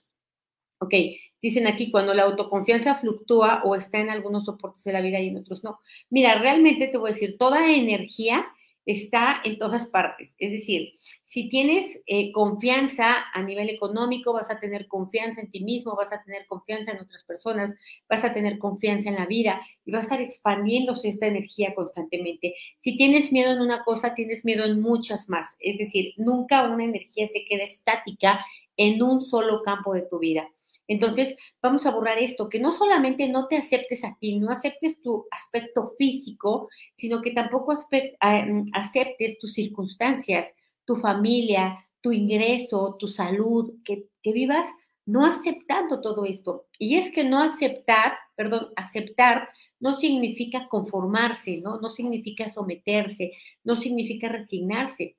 Ok, 0.81 0.95
dicen 1.43 1.67
aquí, 1.67 1.91
cuando 1.91 2.15
la 2.15 2.23
autoconfianza 2.23 2.95
fluctúa 2.95 3.61
o 3.63 3.75
está 3.75 3.99
en 3.99 4.09
algunos 4.09 4.45
soportes 4.45 4.83
de 4.83 4.93
la 4.93 5.01
vida 5.01 5.19
y 5.19 5.27
en 5.27 5.37
otros 5.37 5.63
no. 5.63 5.79
Mira, 6.09 6.39
realmente 6.39 6.87
te 6.87 6.97
voy 6.97 7.11
a 7.11 7.13
decir, 7.13 7.37
toda 7.37 7.71
energía 7.71 8.47
está 8.87 9.41
en 9.43 9.59
todas 9.59 9.85
partes. 9.85 10.33
Es 10.39 10.51
decir, 10.51 10.91
si 11.21 11.49
tienes 11.49 11.99
eh, 12.07 12.31
confianza 12.31 13.25
a 13.31 13.43
nivel 13.43 13.69
económico, 13.69 14.33
vas 14.33 14.49
a 14.49 14.59
tener 14.59 14.87
confianza 14.87 15.39
en 15.41 15.51
ti 15.51 15.63
mismo, 15.63 15.95
vas 15.95 16.11
a 16.11 16.23
tener 16.23 16.47
confianza 16.47 16.93
en 16.93 17.01
otras 17.01 17.23
personas, 17.25 17.75
vas 18.09 18.23
a 18.23 18.33
tener 18.33 18.57
confianza 18.57 19.09
en 19.09 19.15
la 19.15 19.27
vida 19.27 19.61
y 19.85 19.91
va 19.91 19.99
a 19.99 20.01
estar 20.01 20.19
expandiéndose 20.19 21.09
esta 21.09 21.27
energía 21.27 21.75
constantemente. 21.75 22.55
Si 22.79 22.97
tienes 22.97 23.31
miedo 23.31 23.51
en 23.51 23.61
una 23.61 23.83
cosa, 23.83 24.15
tienes 24.15 24.43
miedo 24.45 24.65
en 24.65 24.81
muchas 24.81 25.29
más. 25.29 25.47
Es 25.59 25.77
decir, 25.77 26.15
nunca 26.17 26.67
una 26.67 26.85
energía 26.85 27.27
se 27.27 27.45
queda 27.45 27.65
estática 27.65 28.43
en 28.77 29.03
un 29.03 29.21
solo 29.21 29.61
campo 29.61 29.93
de 29.93 30.01
tu 30.01 30.17
vida. 30.17 30.49
Entonces, 30.91 31.35
vamos 31.61 31.85
a 31.85 31.91
borrar 31.91 32.17
esto, 32.17 32.49
que 32.49 32.59
no 32.59 32.73
solamente 32.73 33.29
no 33.29 33.47
te 33.47 33.55
aceptes 33.55 34.03
a 34.03 34.17
ti, 34.19 34.37
no 34.37 34.51
aceptes 34.51 35.01
tu 35.01 35.25
aspecto 35.31 35.93
físico, 35.97 36.67
sino 36.97 37.21
que 37.21 37.31
tampoco 37.31 37.71
mm, 37.71 38.71
aceptes 38.73 39.39
tus 39.39 39.53
circunstancias, 39.53 40.53
tu 40.83 40.97
familia, 40.97 41.87
tu 42.01 42.11
ingreso, 42.11 42.97
tu 42.99 43.07
salud, 43.07 43.75
que, 43.85 44.09
que 44.21 44.33
vivas 44.33 44.67
no 45.05 45.25
aceptando 45.25 46.01
todo 46.01 46.25
esto. 46.25 46.65
Y 46.77 46.97
es 46.97 47.09
que 47.11 47.23
no 47.23 47.39
aceptar, 47.39 48.17
perdón, 48.35 48.73
aceptar 48.75 49.47
no 49.79 49.97
significa 49.97 50.67
conformarse, 50.67 51.61
¿no? 51.61 51.79
No 51.79 51.89
significa 51.89 52.49
someterse, 52.49 53.31
no 53.63 53.77
significa 53.77 54.27
resignarse. 54.27 55.15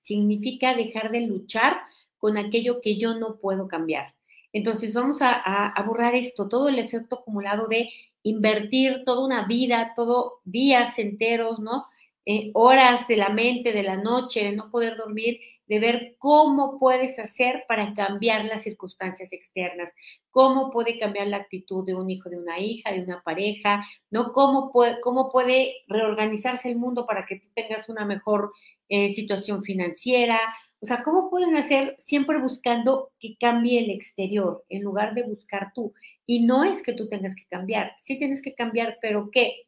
Significa 0.00 0.76
dejar 0.76 1.10
de 1.10 1.22
luchar 1.22 1.80
con 2.18 2.38
aquello 2.38 2.80
que 2.80 2.98
yo 2.98 3.18
no 3.18 3.40
puedo 3.40 3.66
cambiar. 3.66 4.14
Entonces 4.52 4.94
vamos 4.94 5.18
a, 5.20 5.74
borrar 5.86 6.14
esto, 6.14 6.48
todo 6.48 6.68
el 6.68 6.78
efecto 6.78 7.16
acumulado 7.20 7.66
de 7.68 7.90
invertir 8.22 9.02
toda 9.04 9.24
una 9.24 9.46
vida, 9.46 9.92
todo 9.96 10.40
días 10.44 10.98
enteros, 10.98 11.58
¿no? 11.58 11.86
Eh, 12.24 12.50
horas 12.54 13.08
de 13.08 13.16
la 13.16 13.30
mente, 13.30 13.72
de 13.72 13.82
la 13.82 13.96
noche, 13.96 14.44
de 14.44 14.52
no 14.52 14.70
poder 14.70 14.96
dormir, 14.96 15.40
de 15.66 15.80
ver 15.80 16.16
cómo 16.18 16.78
puedes 16.78 17.18
hacer 17.18 17.64
para 17.66 17.94
cambiar 17.94 18.44
las 18.44 18.62
circunstancias 18.62 19.32
externas, 19.32 19.92
cómo 20.30 20.70
puede 20.70 20.98
cambiar 20.98 21.28
la 21.28 21.38
actitud 21.38 21.84
de 21.84 21.94
un 21.94 22.10
hijo, 22.10 22.28
de 22.28 22.38
una 22.38 22.60
hija, 22.60 22.92
de 22.92 23.00
una 23.02 23.22
pareja, 23.22 23.84
¿no? 24.10 24.32
Cómo 24.32 24.70
cómo 25.02 25.30
puede 25.30 25.76
reorganizarse 25.88 26.70
el 26.70 26.76
mundo 26.76 27.06
para 27.06 27.24
que 27.24 27.40
tú 27.40 27.48
tengas 27.54 27.88
una 27.88 28.04
mejor 28.04 28.52
eh, 28.94 29.14
situación 29.14 29.62
financiera, 29.64 30.38
o 30.78 30.84
sea, 30.84 31.02
¿cómo 31.02 31.30
pueden 31.30 31.56
hacer 31.56 31.96
siempre 31.98 32.38
buscando 32.38 33.10
que 33.18 33.38
cambie 33.40 33.82
el 33.82 33.90
exterior 33.90 34.66
en 34.68 34.82
lugar 34.82 35.14
de 35.14 35.22
buscar 35.22 35.72
tú? 35.74 35.94
Y 36.26 36.44
no 36.44 36.62
es 36.62 36.82
que 36.82 36.92
tú 36.92 37.08
tengas 37.08 37.34
que 37.34 37.46
cambiar, 37.46 37.92
sí 38.04 38.18
tienes 38.18 38.42
que 38.42 38.54
cambiar, 38.54 38.98
pero 39.00 39.30
¿qué? 39.30 39.62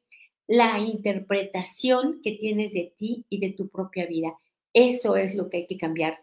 La 0.46 0.78
interpretación 0.78 2.20
que 2.22 2.32
tienes 2.32 2.74
de 2.74 2.92
ti 2.98 3.24
y 3.30 3.40
de 3.40 3.52
tu 3.52 3.70
propia 3.70 4.04
vida. 4.04 4.36
Eso 4.74 5.16
es 5.16 5.34
lo 5.34 5.48
que 5.48 5.56
hay 5.56 5.66
que 5.66 5.78
cambiar. 5.78 6.22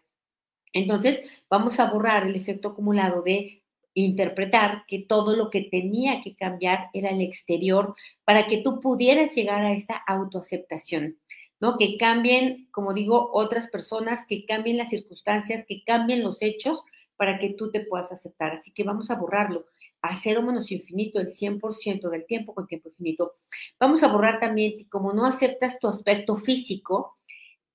Entonces, 0.71 1.23
vamos 1.49 1.79
a 1.79 1.89
borrar 1.89 2.27
el 2.27 2.35
efecto 2.35 2.67
acumulado 2.67 3.23
de 3.23 3.63
interpretar 3.95 4.83
que 4.87 4.99
todo 4.99 5.35
lo 5.35 5.49
que 5.49 5.61
tenía 5.61 6.21
que 6.21 6.35
cambiar 6.35 6.89
era 6.93 7.09
el 7.09 7.21
exterior 7.21 7.95
para 8.25 8.45
que 8.45 8.57
tú 8.57 8.79
pudieras 8.79 9.33
llegar 9.33 9.65
a 9.65 9.73
esta 9.73 9.95
autoaceptación. 10.07 11.17
¿No? 11.61 11.77
Que 11.77 11.97
cambien, 11.97 12.67
como 12.71 12.93
digo, 12.93 13.29
otras 13.31 13.67
personas, 13.67 14.25
que 14.27 14.45
cambien 14.45 14.77
las 14.77 14.89
circunstancias, 14.89 15.63
que 15.67 15.83
cambien 15.83 16.23
los 16.23 16.41
hechos 16.41 16.83
para 17.15 17.39
que 17.39 17.51
tú 17.51 17.71
te 17.71 17.85
puedas 17.85 18.11
aceptar. 18.11 18.53
Así 18.53 18.71
que 18.71 18.83
vamos 18.83 19.11
a 19.11 19.15
borrarlo 19.15 19.67
a 20.01 20.15
cero 20.15 20.41
menos 20.41 20.71
infinito 20.71 21.19
el 21.19 21.27
100% 21.31 22.09
del 22.09 22.25
tiempo 22.25 22.55
con 22.55 22.65
tiempo 22.65 22.89
infinito. 22.89 23.33
Vamos 23.79 24.01
a 24.01 24.07
borrar 24.07 24.39
también 24.39 24.73
como 24.89 25.13
no 25.13 25.25
aceptas 25.25 25.79
tu 25.79 25.87
aspecto 25.87 26.35
físico, 26.37 27.13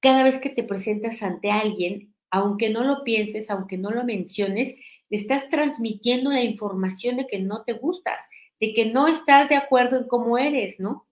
cada 0.01 0.25
vez 0.25 0.41
que 0.41 0.51
te 0.51 0.65
presentas 0.65 1.23
ante 1.23 1.53
alguien, 1.53 2.13
aunque 2.31 2.71
no 2.71 2.83
lo 2.83 3.05
pienses, 3.05 3.49
aunque 3.51 3.79
no 3.79 3.93
lo 3.93 4.05
menciones, 4.05 4.75
le 5.09 5.17
estás 5.17 5.49
transmitiendo 5.49 6.31
la 6.31 6.43
información 6.43 7.17
de 7.17 7.29
que 7.29 7.39
no 7.39 7.63
te 7.63 7.75
gustas, 7.75 8.21
de 8.61 8.75
que 8.75 8.87
no 8.87 9.07
estás 9.07 9.49
de 9.49 9.55
acuerdo 9.55 9.97
en 9.97 10.09
cómo 10.09 10.39
eres, 10.39 10.81
¿no? 10.81 11.07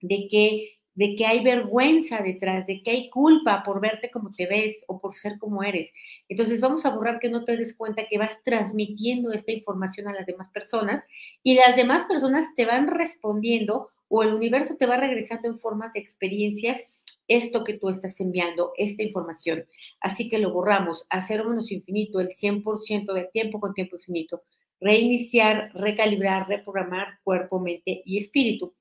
De 0.00 0.28
que 0.30 0.78
de 0.94 1.16
que 1.16 1.26
hay 1.26 1.42
vergüenza 1.42 2.18
detrás, 2.22 2.66
de 2.66 2.82
que 2.82 2.90
hay 2.90 3.10
culpa 3.10 3.62
por 3.64 3.80
verte 3.80 4.10
como 4.10 4.32
te 4.32 4.46
ves 4.46 4.84
o 4.86 5.00
por 5.00 5.14
ser 5.14 5.38
como 5.38 5.62
eres. 5.62 5.90
Entonces 6.28 6.60
vamos 6.60 6.86
a 6.86 6.90
borrar 6.94 7.18
que 7.18 7.28
no 7.28 7.44
te 7.44 7.56
des 7.56 7.74
cuenta 7.74 8.06
que 8.08 8.18
vas 8.18 8.42
transmitiendo 8.44 9.32
esta 9.32 9.52
información 9.52 10.08
a 10.08 10.12
las 10.12 10.26
demás 10.26 10.48
personas 10.50 11.04
y 11.42 11.54
las 11.54 11.76
demás 11.76 12.06
personas 12.06 12.46
te 12.54 12.64
van 12.64 12.86
respondiendo 12.88 13.90
o 14.08 14.22
el 14.22 14.34
universo 14.34 14.76
te 14.76 14.86
va 14.86 14.96
regresando 14.96 15.48
en 15.48 15.58
formas 15.58 15.92
de 15.92 16.00
experiencias 16.00 16.80
esto 17.26 17.64
que 17.64 17.78
tú 17.78 17.88
estás 17.88 18.20
enviando, 18.20 18.72
esta 18.76 19.02
información. 19.02 19.64
Así 20.00 20.28
que 20.28 20.38
lo 20.38 20.52
borramos 20.52 21.06
a 21.08 21.20
cero 21.22 21.48
menos 21.48 21.72
infinito, 21.72 22.20
el 22.20 22.28
100% 22.34 23.12
de 23.12 23.24
tiempo 23.24 23.60
con 23.60 23.74
tiempo 23.74 23.96
infinito. 23.96 24.42
Reiniciar, 24.80 25.70
recalibrar, 25.74 26.48
reprogramar 26.48 27.18
cuerpo, 27.24 27.58
mente 27.60 28.02
y 28.04 28.18
espíritu. 28.18 28.74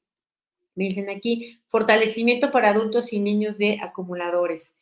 Me 0.75 0.86
dicen 0.86 1.10
aquí, 1.10 1.60
fortalecimiento 1.68 2.51
para 2.51 2.70
adultos 2.70 3.13
y 3.13 3.20
niños 3.20 3.58
de 3.58 3.80
acumuladores. 3.82 4.74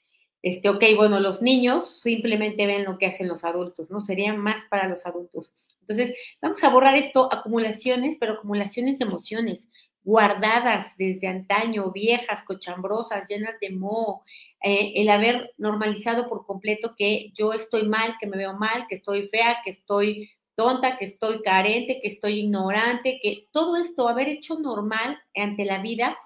Este, 0.44 0.70
ok, 0.70 0.84
bueno, 0.96 1.20
los 1.20 1.42
niños 1.42 2.00
simplemente 2.02 2.66
ven 2.66 2.84
lo 2.84 2.98
que 2.98 3.06
hacen 3.06 3.28
los 3.28 3.44
adultos, 3.44 3.92
¿no? 3.92 4.00
Serían 4.00 4.38
más 4.40 4.64
para 4.70 4.88
los 4.88 5.06
adultos. 5.06 5.54
Entonces, 5.82 6.14
vamos 6.42 6.64
a 6.64 6.70
borrar 6.70 6.96
esto, 6.96 7.30
acumulaciones, 7.32 8.18
pero 8.20 8.34
acumulaciones 8.34 8.98
de 8.98 9.06
emociones 9.06 9.68
guardadas 10.04 10.98
desde 10.98 11.28
antaño, 11.28 11.92
viejas, 11.92 12.44
cochambrosas, 12.44 13.28
llenas 13.30 13.60
de 13.60 13.70
moho, 13.70 14.24
eh, 14.64 14.94
el 14.96 15.10
haber 15.10 15.54
normalizado 15.58 16.28
por 16.28 16.46
completo 16.46 16.96
que 16.98 17.32
yo 17.36 17.54
estoy 17.54 17.88
mal, 17.88 18.16
que 18.20 18.28
me 18.28 18.38
veo 18.38 18.54
mal, 18.54 18.88
que 18.90 18.96
estoy 18.96 19.28
fea, 19.28 19.58
que 19.64 19.72
estoy 19.72 20.32
tonta, 20.56 20.98
que 20.98 21.06
estoy 21.06 21.42
carente, 21.42 22.00
que 22.02 22.08
estoy 22.08 22.40
ignorante, 22.40 23.20
que 23.22 23.48
todo 23.52 23.78
esto, 23.78 24.08
haber 24.08 24.30
hecho 24.30 24.60
normal 24.60 25.18
ante 25.36 25.66
la 25.66 25.80
vida, 25.80 26.18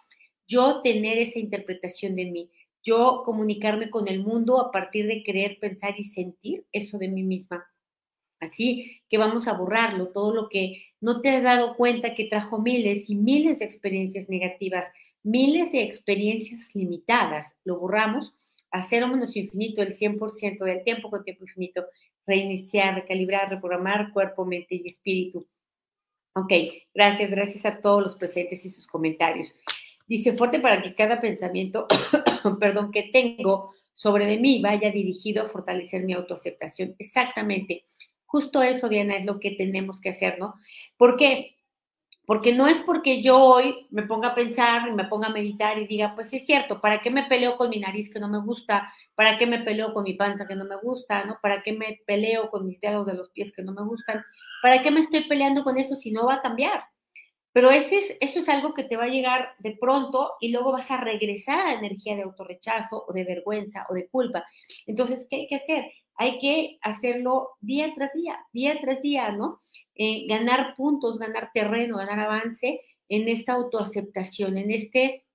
yo 0.47 0.81
tener 0.81 1.17
esa 1.17 1.39
interpretación 1.39 2.15
de 2.15 2.25
mí, 2.25 2.51
yo 2.83 3.23
comunicarme 3.25 3.89
con 3.89 4.07
el 4.07 4.21
mundo 4.21 4.59
a 4.59 4.71
partir 4.71 5.07
de 5.07 5.23
querer 5.23 5.57
pensar 5.59 5.95
y 5.97 6.03
sentir 6.03 6.65
eso 6.71 6.97
de 6.97 7.07
mí 7.07 7.23
misma. 7.23 7.65
Así 8.39 9.01
que 9.09 9.17
vamos 9.17 9.47
a 9.47 9.53
borrarlo, 9.53 10.09
todo 10.09 10.33
lo 10.33 10.49
que 10.49 10.83
no 10.99 11.21
te 11.21 11.29
has 11.29 11.43
dado 11.43 11.75
cuenta 11.75 12.13
que 12.13 12.25
trajo 12.25 12.59
miles 12.59 13.09
y 13.09 13.15
miles 13.15 13.59
de 13.59 13.65
experiencias 13.65 14.29
negativas, 14.29 14.85
miles 15.23 15.71
de 15.71 15.81
experiencias 15.81 16.73
limitadas, 16.75 17.55
lo 17.63 17.79
borramos 17.79 18.33
a 18.71 18.83
cero 18.83 19.07
menos 19.07 19.35
infinito, 19.35 19.81
el 19.81 19.95
100% 19.95 20.63
del 20.65 20.83
tiempo 20.83 21.09
con 21.09 21.23
tiempo 21.23 21.45
infinito, 21.45 21.85
reiniciar, 22.25 22.95
recalibrar, 22.95 23.49
reprogramar 23.49 24.11
cuerpo, 24.11 24.45
mente 24.45 24.75
y 24.75 24.87
espíritu. 24.87 25.47
Ok, 26.33 26.51
gracias, 26.93 27.31
gracias 27.31 27.65
a 27.65 27.79
todos 27.79 28.03
los 28.03 28.15
presentes 28.15 28.65
y 28.65 28.69
sus 28.69 28.87
comentarios. 28.87 29.55
Dice, 30.07 30.33
fuerte 30.33 30.59
para 30.59 30.81
que 30.81 30.93
cada 30.93 31.21
pensamiento, 31.21 31.87
perdón, 32.59 32.91
que 32.91 33.03
tengo 33.03 33.73
sobre 33.93 34.25
de 34.25 34.37
mí 34.37 34.61
vaya 34.61 34.91
dirigido 34.91 35.43
a 35.43 35.49
fortalecer 35.49 36.03
mi 36.03 36.13
autoaceptación. 36.13 36.95
Exactamente. 36.99 37.83
Justo 38.25 38.61
eso, 38.61 38.89
Diana, 38.89 39.15
es 39.15 39.25
lo 39.25 39.39
que 39.39 39.51
tenemos 39.51 40.01
que 40.01 40.09
hacer, 40.09 40.37
¿no? 40.37 40.55
¿Por 40.97 41.15
qué? 41.15 41.54
Porque 42.25 42.53
no 42.53 42.67
es 42.67 42.79
porque 42.81 43.21
yo 43.21 43.37
hoy 43.37 43.87
me 43.91 44.03
ponga 44.03 44.29
a 44.29 44.35
pensar 44.35 44.87
y 44.87 44.93
me 44.93 45.05
ponga 45.05 45.27
a 45.27 45.31
meditar 45.31 45.77
y 45.77 45.85
diga, 45.85 46.15
pues 46.15 46.33
es 46.33 46.45
cierto, 46.45 46.81
¿para 46.81 46.99
qué 46.99 47.11
me 47.11 47.23
peleo 47.23 47.55
con 47.55 47.69
mi 47.69 47.79
nariz 47.79 48.09
que 48.09 48.19
no 48.19 48.27
me 48.27 48.39
gusta? 48.39 48.91
¿Para 49.13 49.37
qué 49.37 49.45
me 49.45 49.59
peleo 49.59 49.93
con 49.93 50.03
mi 50.03 50.13
panza 50.13 50.47
que 50.47 50.55
no 50.55 50.65
me 50.65 50.77
gusta? 50.77 51.23
¿No? 51.25 51.37
¿Para 51.41 51.61
qué 51.61 51.73
me 51.73 52.01
peleo 52.05 52.49
con 52.49 52.65
mis 52.65 52.81
dedos 52.81 53.05
de 53.05 53.13
los 53.13 53.29
pies 53.29 53.51
que 53.51 53.63
no 53.63 53.73
me 53.73 53.83
gustan? 53.83 54.23
¿Para 54.61 54.81
qué 54.81 54.91
me 54.91 55.01
estoy 55.01 55.27
peleando 55.27 55.63
con 55.63 55.77
eso 55.77 55.95
si 55.95 56.11
no 56.11 56.25
va 56.25 56.35
a 56.35 56.41
cambiar? 56.41 56.85
Pero 57.55 57.69
ese 57.71 57.97
es, 57.97 58.17
eso 58.19 58.39
es 58.39 58.49
algo 58.49 58.73
que 58.73 58.83
te 58.83 58.97
va 58.97 59.05
a 59.05 59.07
llegar 59.07 59.55
de 59.59 59.77
pronto 59.79 60.33
y 60.41 60.51
luego 60.51 60.73
vas 60.73 60.91
a 60.91 60.97
regresar 60.97 61.59
a 61.59 61.71
la 61.71 61.79
energía 61.79 62.15
de 62.15 62.23
autorrechazo 62.23 63.05
o 63.07 63.13
de 63.13 63.23
vergüenza 63.23 63.85
o 63.89 63.93
de 63.93 64.09
culpa. 64.09 64.45
Entonces, 64.85 65.25
¿qué 65.29 65.37
hay 65.37 65.47
que 65.47 65.55
hacer? 65.55 65.85
Hay 66.17 66.39
que 66.39 66.77
hacerlo 66.81 67.51
día 67.59 67.93
tras 67.93 68.13
día, 68.13 68.39
día 68.53 68.79
tras 68.81 69.01
día, 69.01 69.31
¿no? 69.31 69.59
Eh, 69.95 70.25
ganar 70.27 70.75
puntos, 70.75 71.19
ganar 71.19 71.51
terreno, 71.53 71.97
ganar 71.97 72.19
avance 72.19 72.81
en 73.09 73.27
esta 73.27 73.53
autoaceptación, 73.53 74.57
en 74.57 74.71
este 74.71 75.25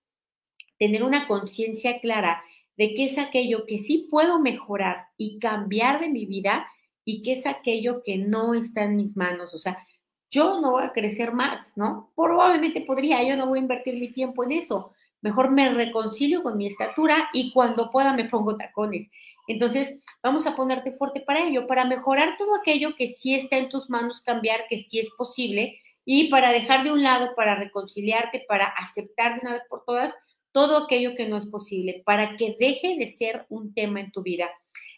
tener 0.79 1.03
una 1.03 1.27
conciencia 1.27 2.01
clara 2.01 2.43
de 2.77 2.95
qué 2.95 3.05
es 3.05 3.19
aquello 3.19 3.67
que 3.67 3.79
sí 3.79 4.09
puedo 4.11 4.41
mejorar 4.41 5.09
y 5.19 5.39
cambiar 5.39 6.01
de 6.01 6.09
mi 6.09 6.25
vida 6.25 6.67
y 7.05 7.23
qué 7.23 7.33
es 7.33 7.47
aquello 7.47 8.03
que 8.03 8.17
no 8.17 8.55
está 8.55 8.85
en 8.85 8.97
mis 8.97 9.17
manos. 9.17 9.53
O 9.53 9.59
sea, 9.59 9.87
yo 10.31 10.61
no 10.61 10.73
voy 10.73 10.85
a 10.85 10.93
crecer 10.93 11.33
más, 11.33 11.77
¿no? 11.77 12.11
Probablemente 12.17 12.81
podría, 12.81 13.23
yo 13.23 13.37
no 13.37 13.47
voy 13.47 13.59
a 13.59 13.63
invertir 13.63 13.97
mi 13.97 14.13
tiempo 14.13 14.45
en 14.45 14.53
eso. 14.53 14.93
Mejor 15.21 15.51
me 15.51 15.69
reconcilio 15.69 16.43
con 16.43 16.57
mi 16.57 16.67
estatura 16.67 17.29
y 17.35 17.53
cuando 17.53 17.91
pueda 17.91 18.15
me 18.15 18.25
pongo 18.25 18.57
tacones. 18.57 19.11
Entonces, 19.51 19.95
vamos 20.23 20.47
a 20.47 20.55
ponerte 20.55 20.93
fuerte 20.93 21.21
para 21.21 21.45
ello, 21.45 21.67
para 21.67 21.85
mejorar 21.85 22.37
todo 22.39 22.55
aquello 22.55 22.95
que 22.95 23.13
sí 23.13 23.35
está 23.35 23.59
en 23.59 23.69
tus 23.69 23.91
manos 23.91 24.21
cambiar, 24.21 24.67
que 24.69 24.79
sí 24.85 25.01
es 25.01 25.11
posible, 25.11 25.81
y 26.05 26.29
para 26.29 26.53
dejar 26.53 26.85
de 26.85 26.93
un 26.93 27.03
lado, 27.03 27.35
para 27.35 27.57
reconciliarte, 27.57 28.45
para 28.47 28.67
aceptar 28.67 29.35
de 29.35 29.41
una 29.41 29.55
vez 29.55 29.63
por 29.69 29.85
todas 29.85 30.15
todo 30.53 30.85
aquello 30.85 31.15
que 31.17 31.29
no 31.29 31.37
es 31.37 31.47
posible, 31.47 32.03
para 32.05 32.37
que 32.37 32.57
deje 32.61 32.97
de 32.97 33.13
ser 33.13 33.47
un 33.49 33.75
tema 33.75 34.01
en 34.01 34.13
tu 34.13 34.23
vida. 34.23 34.49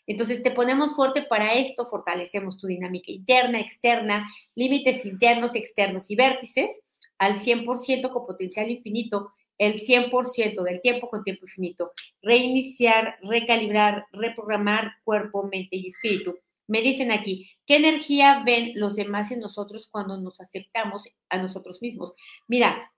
Entonces 0.07 0.43
te 0.43 0.51
ponemos 0.51 0.95
fuerte 0.97 1.23
para 1.23 1.55
esto, 1.55 1.89
fortalecemos 1.89 2.59
tu 2.59 2.67
dinámica 2.67 3.11
interna, 3.11 3.59
externa, 3.59 4.31
límites 4.55 5.07
internos, 5.07 5.55
externos 5.55 6.11
y 6.11 6.17
vértices 6.17 6.83
al 7.17 7.37
100% 7.39 8.11
con 8.11 8.27
potencial 8.27 8.71
infinito, 8.71 9.33
el 9.59 9.81
100% 9.81 10.63
del 10.63 10.81
tiempo 10.81 11.09
con 11.09 11.25
tiempo 11.25 11.47
infinito. 11.47 11.93
Reiniciar, 12.23 13.17
recalibrar, 13.23 14.07
reprogramar 14.13 14.93
cuerpo, 15.05 15.45
mente 15.45 15.77
y 15.77 15.89
espíritu. 15.89 16.39
Me 16.67 16.81
dicen 16.81 17.11
aquí, 17.13 17.51
¿qué 17.67 17.77
energía 17.77 18.43
ven 18.45 18.73
los 18.77 18.95
demás 18.97 19.31
en 19.31 19.41
nosotros 19.41 19.89
cuando 19.91 20.21
nos 20.21 20.41
aceptamos 20.41 21.05
a 21.29 21.39
nosotros 21.39 21.83
mismos? 21.83 22.15
Mira, 22.49 22.93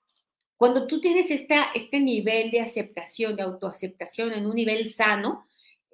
cuando 0.57 0.87
tú 0.87 1.01
tienes 1.01 1.31
esta, 1.31 1.73
este 1.75 1.99
nivel 1.99 2.51
de 2.51 2.61
aceptación, 2.61 3.37
de 3.37 3.43
autoaceptación 3.43 4.33
en 4.33 4.47
un 4.47 4.55
nivel 4.55 4.91
sano, 4.91 5.47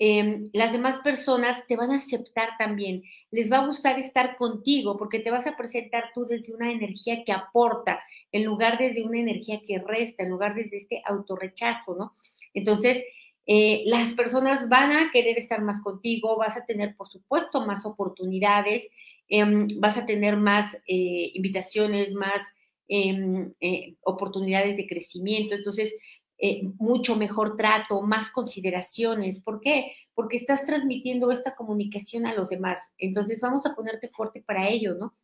Em, 0.02 0.48
las 0.54 0.72
demás 0.72 0.98
personas 1.00 1.66
te 1.66 1.76
van 1.76 1.90
a 1.90 1.96
aceptar 1.96 2.56
también, 2.58 3.02
les 3.30 3.52
va 3.52 3.58
a 3.58 3.66
gustar 3.66 3.98
estar 3.98 4.34
contigo 4.36 4.96
porque 4.96 5.18
te 5.18 5.30
vas 5.30 5.46
a 5.46 5.58
presentar 5.58 6.04
tú 6.14 6.24
desde 6.24 6.54
una 6.54 6.70
energía 6.70 7.22
que 7.22 7.32
aporta, 7.32 8.02
en 8.32 8.46
lugar 8.46 8.78
desde 8.78 9.02
una 9.02 9.18
energía 9.20 9.60
que 9.60 9.78
resta, 9.78 10.22
en 10.22 10.30
lugar 10.30 10.54
desde 10.54 10.78
este 10.78 11.02
autorrechazo, 11.04 11.96
¿no? 11.96 12.12
Entonces, 12.54 13.04
eh, 13.46 13.82
las 13.84 14.14
personas 14.14 14.70
van 14.70 14.90
a 14.92 15.10
querer 15.10 15.36
estar 15.36 15.60
más 15.60 15.82
contigo, 15.82 16.34
vas 16.38 16.56
a 16.56 16.64
tener, 16.64 16.96
por 16.96 17.10
supuesto, 17.10 17.66
más 17.66 17.84
oportunidades, 17.84 18.88
em, 19.28 19.68
vas 19.80 19.98
a 19.98 20.06
tener 20.06 20.38
más 20.38 20.76
eh, 20.86 21.30
invitaciones, 21.34 22.14
más 22.14 22.40
em, 22.88 23.52
eh, 23.60 23.96
oportunidades 24.02 24.76
de 24.78 24.86
crecimiento. 24.86 25.54
Entonces, 25.54 25.94
eh, 26.42 26.62
mucho 26.78 27.16
mejor 27.16 27.56
trato, 27.56 28.00
más 28.00 28.30
consideraciones. 28.30 29.40
¿Por 29.40 29.60
qué? 29.60 29.92
Porque 30.14 30.38
estás 30.38 30.64
transmitiendo 30.64 31.30
esta 31.30 31.54
comunicación 31.54 32.26
a 32.26 32.34
los 32.34 32.48
demás. 32.48 32.80
Entonces 32.96 33.40
vamos 33.40 33.66
a 33.66 33.74
ponerte 33.74 34.08
fuerte 34.08 34.42
para 34.42 34.68
ello, 34.68 34.94
¿no? 34.94 35.14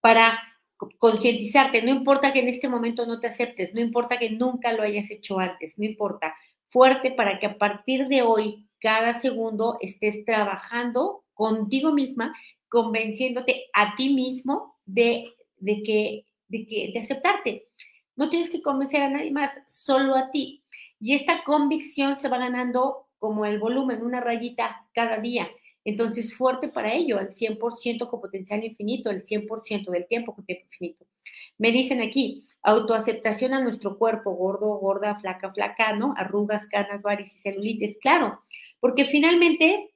Para 0.00 0.38
concientizarte, 0.98 1.82
no 1.82 1.90
importa 1.90 2.32
que 2.32 2.40
en 2.40 2.48
este 2.48 2.68
momento 2.68 3.06
no 3.06 3.20
te 3.20 3.26
aceptes, 3.26 3.74
no 3.74 3.80
importa 3.80 4.18
que 4.18 4.30
nunca 4.30 4.72
lo 4.72 4.82
hayas 4.82 5.10
hecho 5.10 5.38
antes, 5.38 5.78
no 5.78 5.84
importa, 5.84 6.34
fuerte 6.68 7.12
para 7.12 7.38
que 7.38 7.46
a 7.46 7.58
partir 7.58 8.08
de 8.08 8.22
hoy, 8.22 8.66
cada 8.80 9.20
segundo, 9.20 9.76
estés 9.80 10.24
trabajando 10.24 11.24
contigo 11.34 11.92
misma, 11.92 12.34
convenciéndote 12.68 13.66
a 13.72 13.94
ti 13.94 14.12
mismo 14.14 14.78
de, 14.84 15.26
que, 15.60 16.24
de 16.48 16.66
que, 16.66 16.90
de 16.92 17.00
aceptarte. 17.00 17.66
No 18.16 18.30
tienes 18.30 18.50
que 18.50 18.62
convencer 18.62 19.02
a 19.02 19.10
nadie 19.10 19.30
más, 19.30 19.50
solo 19.66 20.14
a 20.14 20.30
ti. 20.30 20.64
Y 21.00 21.14
esta 21.14 21.42
convicción 21.44 22.18
se 22.18 22.28
va 22.28 22.38
ganando 22.38 23.08
como 23.18 23.46
el 23.46 23.58
volumen, 23.58 24.02
una 24.02 24.20
rayita 24.20 24.86
cada 24.92 25.18
día. 25.18 25.48
Entonces, 25.84 26.34
fuerte 26.34 26.68
para 26.68 26.94
ello, 26.94 27.18
al 27.18 27.34
100% 27.34 28.08
con 28.08 28.20
potencial 28.20 28.64
infinito, 28.64 29.10
el 29.10 29.22
100% 29.22 29.90
del 29.90 30.06
tiempo 30.06 30.34
con 30.34 30.44
tiempo 30.46 30.64
infinito. 30.64 31.06
Me 31.58 31.72
dicen 31.72 32.00
aquí, 32.00 32.42
autoaceptación 32.62 33.52
a 33.52 33.60
nuestro 33.60 33.98
cuerpo, 33.98 34.32
gordo, 34.32 34.78
gorda, 34.78 35.16
flaca, 35.16 35.52
flaca, 35.52 35.94
¿no? 35.94 36.14
Arrugas, 36.16 36.66
canas, 36.68 37.02
varices 37.02 37.42
celulitis, 37.42 37.98
claro, 37.98 38.40
porque 38.80 39.04
finalmente 39.04 39.94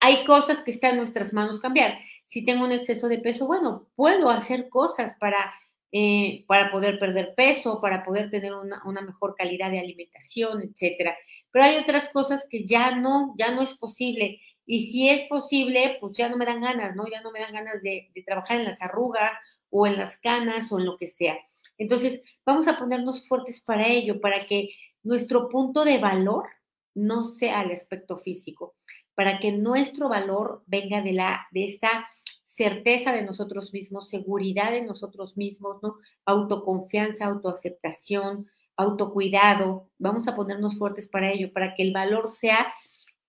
hay 0.00 0.24
cosas 0.24 0.62
que 0.62 0.70
están 0.70 0.92
en 0.92 0.96
nuestras 0.98 1.32
manos 1.32 1.60
cambiar. 1.60 1.98
Si 2.26 2.44
tengo 2.44 2.64
un 2.64 2.72
exceso 2.72 3.08
de 3.08 3.18
peso, 3.18 3.46
bueno, 3.46 3.88
puedo 3.94 4.30
hacer 4.30 4.68
cosas 4.70 5.14
para 5.20 5.52
eh, 5.92 6.44
para 6.46 6.70
poder 6.70 6.98
perder 6.98 7.34
peso, 7.34 7.78
para 7.80 8.02
poder 8.02 8.30
tener 8.30 8.54
una, 8.54 9.02
mejor 9.02 9.34
calidad 9.36 9.70
de 9.70 9.78
alimentación, 9.78 10.62
etcétera. 10.62 11.14
Pero 11.50 11.64
hay 11.66 11.76
otras 11.76 12.08
cosas 12.08 12.46
que 12.48 12.64
ya 12.64 12.96
no, 12.96 13.34
ya 13.38 13.52
no 13.52 13.60
es 13.60 13.74
posible. 13.74 14.40
Y 14.64 14.86
si 14.86 15.10
es 15.10 15.24
posible, 15.24 15.98
pues 16.00 16.16
ya 16.16 16.28
no 16.30 16.38
me 16.38 16.46
dan 16.46 16.62
ganas, 16.62 16.96
¿no? 16.96 17.04
Ya 17.10 17.20
no 17.20 17.30
me 17.30 17.40
dan 17.40 17.52
ganas 17.52 17.82
de, 17.82 18.10
de 18.14 18.22
trabajar 18.22 18.58
en 18.58 18.64
las 18.64 18.80
arrugas 18.80 19.34
o 19.68 19.86
en 19.86 19.98
las 19.98 20.16
canas 20.16 20.72
o 20.72 20.78
en 20.78 20.86
lo 20.86 20.96
que 20.96 21.08
sea. 21.08 21.38
Entonces, 21.76 22.22
vamos 22.46 22.68
a 22.68 22.78
ponernos 22.78 23.28
fuertes 23.28 23.60
para 23.60 23.86
ello, 23.86 24.20
para 24.20 24.46
que 24.46 24.70
nuestro 25.02 25.48
punto 25.48 25.84
de 25.84 25.98
valor 25.98 26.46
no 26.94 27.32
sea 27.32 27.62
el 27.62 27.72
aspecto 27.72 28.18
físico, 28.18 28.74
para 29.14 29.38
que 29.38 29.52
nuestro 29.52 30.08
valor 30.08 30.62
venga 30.66 31.02
de, 31.02 31.12
la, 31.12 31.46
de 31.50 31.64
esta 31.66 32.06
certeza 32.52 33.12
de 33.12 33.24
nosotros 33.24 33.72
mismos, 33.72 34.10
seguridad 34.10 34.76
en 34.76 34.86
nosotros 34.86 35.36
mismos, 35.36 35.82
¿no? 35.82 35.96
Autoconfianza, 36.26 37.24
autoaceptación, 37.24 38.50
autocuidado. 38.76 39.88
Vamos 39.98 40.28
a 40.28 40.36
ponernos 40.36 40.78
fuertes 40.78 41.08
para 41.08 41.30
ello, 41.32 41.52
para 41.52 41.74
que 41.74 41.82
el 41.82 41.92
valor 41.92 42.30
sea, 42.30 42.72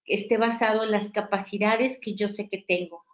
esté 0.05 0.37
basado 0.37 0.83
en 0.83 0.91
las 0.91 1.09
capacidades 1.09 1.99
que 2.01 2.15
yo 2.15 2.27
sé 2.27 2.49
que 2.49 2.57
tengo 2.57 3.05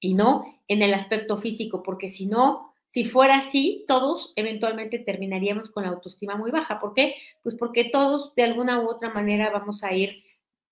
y 0.00 0.14
no 0.14 0.44
en 0.66 0.82
el 0.82 0.92
aspecto 0.94 1.38
físico, 1.38 1.84
porque 1.84 2.08
si 2.08 2.26
no, 2.26 2.72
si 2.88 3.04
fuera 3.04 3.36
así, 3.36 3.84
todos 3.86 4.32
eventualmente 4.34 4.98
terminaríamos 4.98 5.70
con 5.70 5.84
la 5.84 5.90
autoestima 5.90 6.36
muy 6.36 6.50
baja. 6.50 6.80
¿Por 6.80 6.92
qué? 6.94 7.14
Pues 7.44 7.54
porque 7.54 7.84
todos 7.84 8.34
de 8.34 8.42
alguna 8.42 8.80
u 8.80 8.88
otra 8.88 9.10
manera 9.10 9.50
vamos 9.50 9.84
a 9.84 9.94
ir 9.94 10.24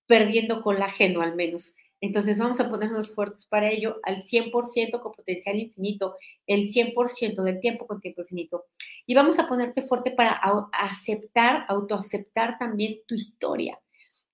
perdiendo 0.05 0.61
colágeno 0.61 1.21
al 1.21 1.35
menos. 1.35 1.73
Entonces 2.01 2.37
vamos 2.37 2.59
a 2.59 2.69
ponernos 2.69 3.13
fuertes 3.13 3.45
para 3.45 3.69
ello 3.69 3.97
al 4.03 4.23
100% 4.23 5.01
con 5.01 5.13
potencial 5.13 5.57
infinito, 5.57 6.15
el 6.45 6.67
100% 6.69 7.43
del 7.43 7.59
tiempo 7.59 7.87
con 7.87 8.01
tiempo 8.01 8.21
infinito. 8.21 8.65
Y 9.05 9.15
vamos 9.15 9.39
a 9.39 9.47
ponerte 9.47 9.83
fuerte 9.83 10.11
para 10.11 10.39
aceptar, 10.71 11.65
autoaceptar 11.67 12.57
también 12.57 12.99
tu 13.07 13.15
historia. 13.15 13.79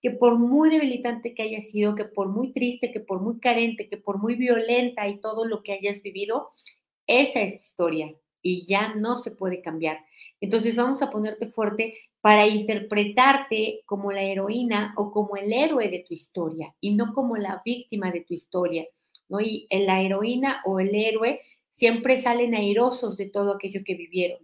Que 0.01 0.11
por 0.11 0.39
muy 0.39 0.69
debilitante 0.69 1.35
que 1.35 1.43
haya 1.43 1.61
sido, 1.61 1.93
que 1.93 2.05
por 2.05 2.29
muy 2.29 2.53
triste, 2.53 2.91
que 2.91 2.99
por 2.99 3.21
muy 3.21 3.39
carente, 3.39 3.87
que 3.87 3.97
por 3.97 4.17
muy 4.17 4.35
violenta 4.35 5.07
y 5.07 5.19
todo 5.19 5.45
lo 5.45 5.61
que 5.61 5.73
hayas 5.73 6.01
vivido, 6.01 6.49
esa 7.05 7.41
es 7.41 7.53
tu 7.53 7.61
historia 7.61 8.15
y 8.41 8.65
ya 8.65 8.95
no 8.95 9.21
se 9.21 9.31
puede 9.31 9.61
cambiar. 9.61 9.99
Entonces 10.39 10.75
vamos 10.75 11.01
a 11.01 11.11
ponerte 11.11 11.47
fuerte 11.47 11.97
para 12.21 12.47
interpretarte 12.47 13.81
como 13.85 14.11
la 14.11 14.21
heroína 14.21 14.93
o 14.95 15.11
como 15.11 15.35
el 15.35 15.51
héroe 15.51 15.89
de 15.89 16.05
tu 16.07 16.13
historia 16.13 16.73
y 16.79 16.95
no 16.95 17.13
como 17.13 17.35
la 17.37 17.61
víctima 17.65 18.11
de 18.11 18.21
tu 18.21 18.33
historia. 18.33 18.85
¿no? 19.27 19.41
Y 19.41 19.67
la 19.71 20.01
heroína 20.01 20.61
o 20.65 20.79
el 20.79 20.93
héroe 20.93 21.41
siempre 21.71 22.21
salen 22.21 22.53
airosos 22.53 23.17
de 23.17 23.27
todo 23.27 23.53
aquello 23.53 23.81
que 23.83 23.95
vivieron. 23.95 24.39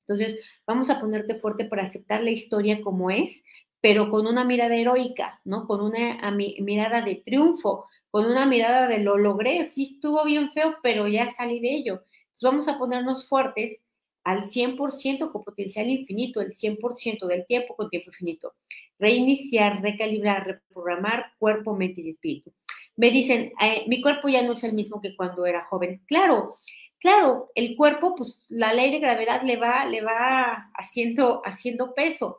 Entonces, 0.00 0.38
vamos 0.66 0.90
a 0.90 1.00
ponerte 1.00 1.34
fuerte 1.34 1.64
para 1.64 1.84
aceptar 1.84 2.22
la 2.22 2.30
historia 2.30 2.80
como 2.80 3.10
es, 3.10 3.42
pero 3.80 4.10
con 4.10 4.26
una 4.26 4.44
mirada 4.44 4.76
heroica, 4.76 5.40
¿no? 5.44 5.64
Con 5.64 5.80
una 5.80 6.30
mirada 6.30 7.02
de 7.02 7.16
triunfo, 7.16 7.86
con 8.10 8.26
una 8.26 8.44
mirada 8.46 8.88
de 8.88 8.98
lo 8.98 9.16
logré, 9.16 9.70
sí 9.70 9.94
estuvo 9.94 10.24
bien 10.24 10.50
feo, 10.52 10.76
pero 10.82 11.08
ya 11.08 11.30
salí 11.30 11.60
de 11.60 11.74
ello. 11.74 12.02
Vamos 12.42 12.68
a 12.68 12.78
ponernos 12.78 13.28
fuertes 13.28 13.80
al 14.24 14.48
100% 14.48 15.32
con 15.32 15.44
potencial 15.44 15.88
infinito, 15.88 16.40
el 16.40 16.54
100% 16.54 17.26
del 17.26 17.46
tiempo 17.46 17.76
con 17.76 17.88
tiempo 17.88 18.10
infinito. 18.10 18.54
Reiniciar, 18.98 19.82
recalibrar, 19.82 20.46
reprogramar 20.46 21.32
cuerpo, 21.38 21.74
mente 21.74 22.00
y 22.00 22.10
espíritu. 22.10 22.52
Me 22.96 23.10
dicen, 23.10 23.52
eh, 23.62 23.84
mi 23.86 24.00
cuerpo 24.02 24.28
ya 24.28 24.42
no 24.42 24.52
es 24.52 24.64
el 24.64 24.74
mismo 24.74 25.00
que 25.00 25.16
cuando 25.16 25.46
era 25.46 25.62
joven. 25.62 26.02
Claro, 26.06 26.54
claro, 26.98 27.50
el 27.54 27.76
cuerpo, 27.76 28.14
pues 28.14 28.44
la 28.48 28.74
ley 28.74 28.90
de 28.90 29.00
gravedad 29.00 29.42
le 29.42 29.56
va, 29.56 29.86
le 29.86 30.02
va 30.02 30.70
haciendo, 30.74 31.40
haciendo 31.44 31.94
peso 31.94 32.38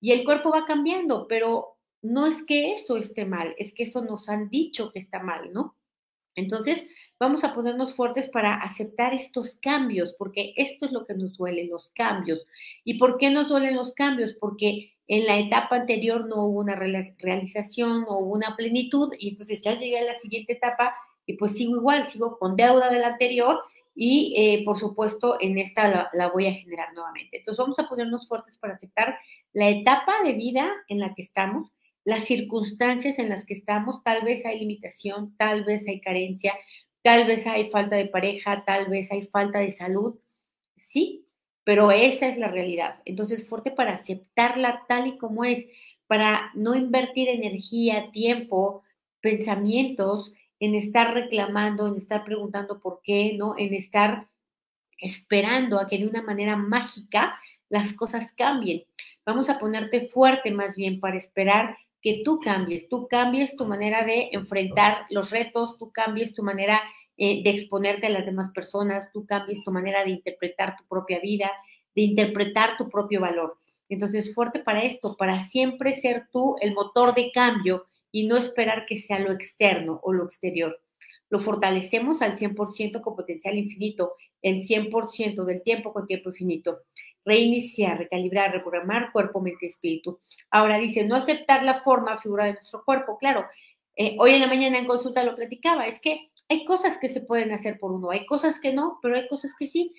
y 0.00 0.12
el 0.12 0.24
cuerpo 0.24 0.50
va 0.50 0.66
cambiando, 0.66 1.26
pero 1.28 1.78
no 2.02 2.26
es 2.26 2.42
que 2.42 2.72
eso 2.72 2.98
esté 2.98 3.24
mal, 3.24 3.54
es 3.56 3.72
que 3.72 3.84
eso 3.84 4.02
nos 4.04 4.28
han 4.28 4.50
dicho 4.50 4.92
que 4.92 4.98
está 4.98 5.20
mal, 5.20 5.50
¿no? 5.52 5.74
Entonces, 6.36 6.86
vamos 7.18 7.44
a 7.44 7.52
ponernos 7.52 7.94
fuertes 7.94 8.28
para 8.28 8.54
aceptar 8.54 9.14
estos 9.14 9.56
cambios, 9.56 10.14
porque 10.18 10.52
esto 10.56 10.86
es 10.86 10.92
lo 10.92 11.06
que 11.06 11.14
nos 11.14 11.36
duele, 11.36 11.66
los 11.66 11.90
cambios. 11.90 12.44
¿Y 12.84 12.98
por 12.98 13.18
qué 13.18 13.30
nos 13.30 13.48
duelen 13.48 13.76
los 13.76 13.92
cambios? 13.92 14.32
Porque 14.34 14.92
en 15.06 15.26
la 15.26 15.38
etapa 15.38 15.76
anterior 15.76 16.26
no 16.26 16.46
hubo 16.46 16.60
una 16.60 16.74
realización, 16.74 18.02
no 18.02 18.18
hubo 18.18 18.34
una 18.34 18.56
plenitud, 18.56 19.12
y 19.18 19.30
entonces 19.30 19.62
ya 19.62 19.78
llegué 19.78 19.98
a 19.98 20.04
la 20.04 20.16
siguiente 20.16 20.54
etapa 20.54 20.94
y 21.26 21.34
pues 21.34 21.52
sigo 21.52 21.76
igual, 21.76 22.06
sigo 22.06 22.38
con 22.38 22.56
deuda 22.56 22.90
de 22.90 22.98
la 22.98 23.08
anterior 23.08 23.60
y 23.94 24.34
eh, 24.36 24.64
por 24.64 24.78
supuesto 24.78 25.36
en 25.40 25.56
esta 25.56 25.88
la, 25.88 26.10
la, 26.12 26.28
voy 26.28 26.46
a 26.46 26.52
generar 26.52 26.92
nuevamente. 26.94 27.38
Entonces 27.38 27.58
vamos 27.58 27.78
a 27.78 27.88
ponernos 27.88 28.28
fuertes 28.28 28.58
para 28.58 28.74
aceptar 28.74 29.16
la 29.52 29.68
etapa 29.68 30.22
de 30.22 30.32
vida 30.32 30.70
en 30.88 30.98
la 30.98 31.14
que 31.14 31.22
estamos 31.22 31.70
las 32.04 32.24
circunstancias 32.24 33.18
en 33.18 33.28
las 33.28 33.46
que 33.46 33.54
estamos, 33.54 34.02
tal 34.04 34.24
vez 34.24 34.44
hay 34.44 34.60
limitación, 34.60 35.34
tal 35.36 35.64
vez 35.64 35.86
hay 35.88 36.00
carencia, 36.00 36.54
tal 37.02 37.26
vez 37.26 37.46
hay 37.46 37.70
falta 37.70 37.96
de 37.96 38.06
pareja, 38.06 38.64
tal 38.64 38.88
vez 38.88 39.10
hay 39.10 39.22
falta 39.22 39.58
de 39.58 39.72
salud, 39.72 40.18
sí, 40.76 41.26
pero 41.64 41.90
esa 41.90 42.28
es 42.28 42.36
la 42.36 42.48
realidad. 42.48 43.00
Entonces, 43.06 43.48
fuerte 43.48 43.70
para 43.70 43.94
aceptarla 43.94 44.84
tal 44.86 45.06
y 45.06 45.18
como 45.18 45.44
es, 45.44 45.66
para 46.06 46.50
no 46.54 46.74
invertir 46.74 47.28
energía, 47.28 48.10
tiempo, 48.12 48.82
pensamientos 49.20 50.32
en 50.60 50.74
estar 50.74 51.14
reclamando, 51.14 51.88
en 51.88 51.96
estar 51.96 52.24
preguntando 52.24 52.80
por 52.80 53.00
qué, 53.02 53.34
¿no? 53.36 53.54
En 53.56 53.72
estar 53.72 54.26
esperando 54.98 55.80
a 55.80 55.86
que 55.86 55.98
de 55.98 56.06
una 56.06 56.22
manera 56.22 56.56
mágica 56.56 57.38
las 57.68 57.94
cosas 57.94 58.32
cambien. 58.36 58.84
Vamos 59.24 59.48
a 59.48 59.58
ponerte 59.58 60.08
fuerte 60.08 60.50
más 60.50 60.76
bien 60.76 61.00
para 61.00 61.16
esperar 61.16 61.78
que 62.04 62.20
tú 62.22 62.38
cambies, 62.38 62.86
tú 62.90 63.08
cambies 63.08 63.56
tu 63.56 63.64
manera 63.64 64.04
de 64.04 64.28
enfrentar 64.32 65.06
los 65.08 65.30
retos, 65.30 65.78
tú 65.78 65.90
cambies 65.90 66.34
tu 66.34 66.42
manera 66.42 66.82
eh, 67.16 67.42
de 67.42 67.48
exponerte 67.48 68.08
a 68.08 68.10
las 68.10 68.26
demás 68.26 68.50
personas, 68.50 69.10
tú 69.10 69.24
cambies 69.24 69.64
tu 69.64 69.72
manera 69.72 70.04
de 70.04 70.10
interpretar 70.10 70.76
tu 70.76 70.84
propia 70.86 71.18
vida, 71.18 71.50
de 71.96 72.02
interpretar 72.02 72.76
tu 72.76 72.90
propio 72.90 73.22
valor. 73.22 73.56
Entonces, 73.88 74.34
fuerte 74.34 74.60
para 74.60 74.84
esto, 74.84 75.16
para 75.16 75.40
siempre 75.40 75.94
ser 75.94 76.28
tú 76.30 76.56
el 76.60 76.74
motor 76.74 77.14
de 77.14 77.32
cambio 77.32 77.86
y 78.12 78.26
no 78.26 78.36
esperar 78.36 78.84
que 78.84 78.98
sea 78.98 79.18
lo 79.18 79.32
externo 79.32 79.98
o 80.02 80.12
lo 80.12 80.24
exterior. 80.26 80.78
Lo 81.30 81.40
fortalecemos 81.40 82.20
al 82.20 82.36
100% 82.36 83.00
con 83.00 83.16
potencial 83.16 83.56
infinito, 83.56 84.14
el 84.42 84.62
100% 84.62 85.44
del 85.44 85.62
tiempo 85.62 85.94
con 85.94 86.06
tiempo 86.06 86.28
infinito. 86.28 86.80
Reiniciar, 87.24 87.98
recalibrar, 87.98 88.52
reprogramar 88.52 89.12
cuerpo, 89.12 89.40
mente, 89.40 89.66
espíritu. 89.66 90.18
Ahora 90.50 90.78
dice, 90.78 91.04
no 91.04 91.16
aceptar 91.16 91.62
la 91.64 91.82
forma, 91.82 92.20
figura 92.20 92.44
de 92.44 92.54
nuestro 92.54 92.84
cuerpo. 92.84 93.16
Claro, 93.18 93.46
eh, 93.96 94.16
hoy 94.18 94.34
en 94.34 94.40
la 94.40 94.48
mañana 94.48 94.78
en 94.78 94.86
consulta 94.86 95.22
lo 95.22 95.36
platicaba, 95.36 95.86
es 95.86 96.00
que 96.00 96.30
hay 96.48 96.64
cosas 96.64 96.98
que 96.98 97.08
se 97.08 97.20
pueden 97.20 97.52
hacer 97.52 97.78
por 97.78 97.92
uno, 97.92 98.10
hay 98.10 98.26
cosas 98.26 98.58
que 98.58 98.72
no, 98.72 98.98
pero 99.02 99.16
hay 99.16 99.28
cosas 99.28 99.52
que 99.58 99.66
sí. 99.66 99.92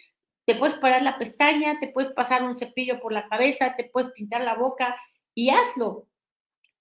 Te 0.46 0.56
puedes 0.56 0.76
parar 0.76 1.02
la 1.02 1.18
pestaña, 1.18 1.80
te 1.80 1.88
puedes 1.88 2.12
pasar 2.12 2.44
un 2.44 2.58
cepillo 2.58 3.00
por 3.00 3.12
la 3.14 3.28
cabeza, 3.28 3.76
te 3.76 3.86
puedes 3.86 4.12
pintar 4.12 4.42
la 4.42 4.56
boca 4.56 4.96
y 5.34 5.50
hazlo. 5.50 6.08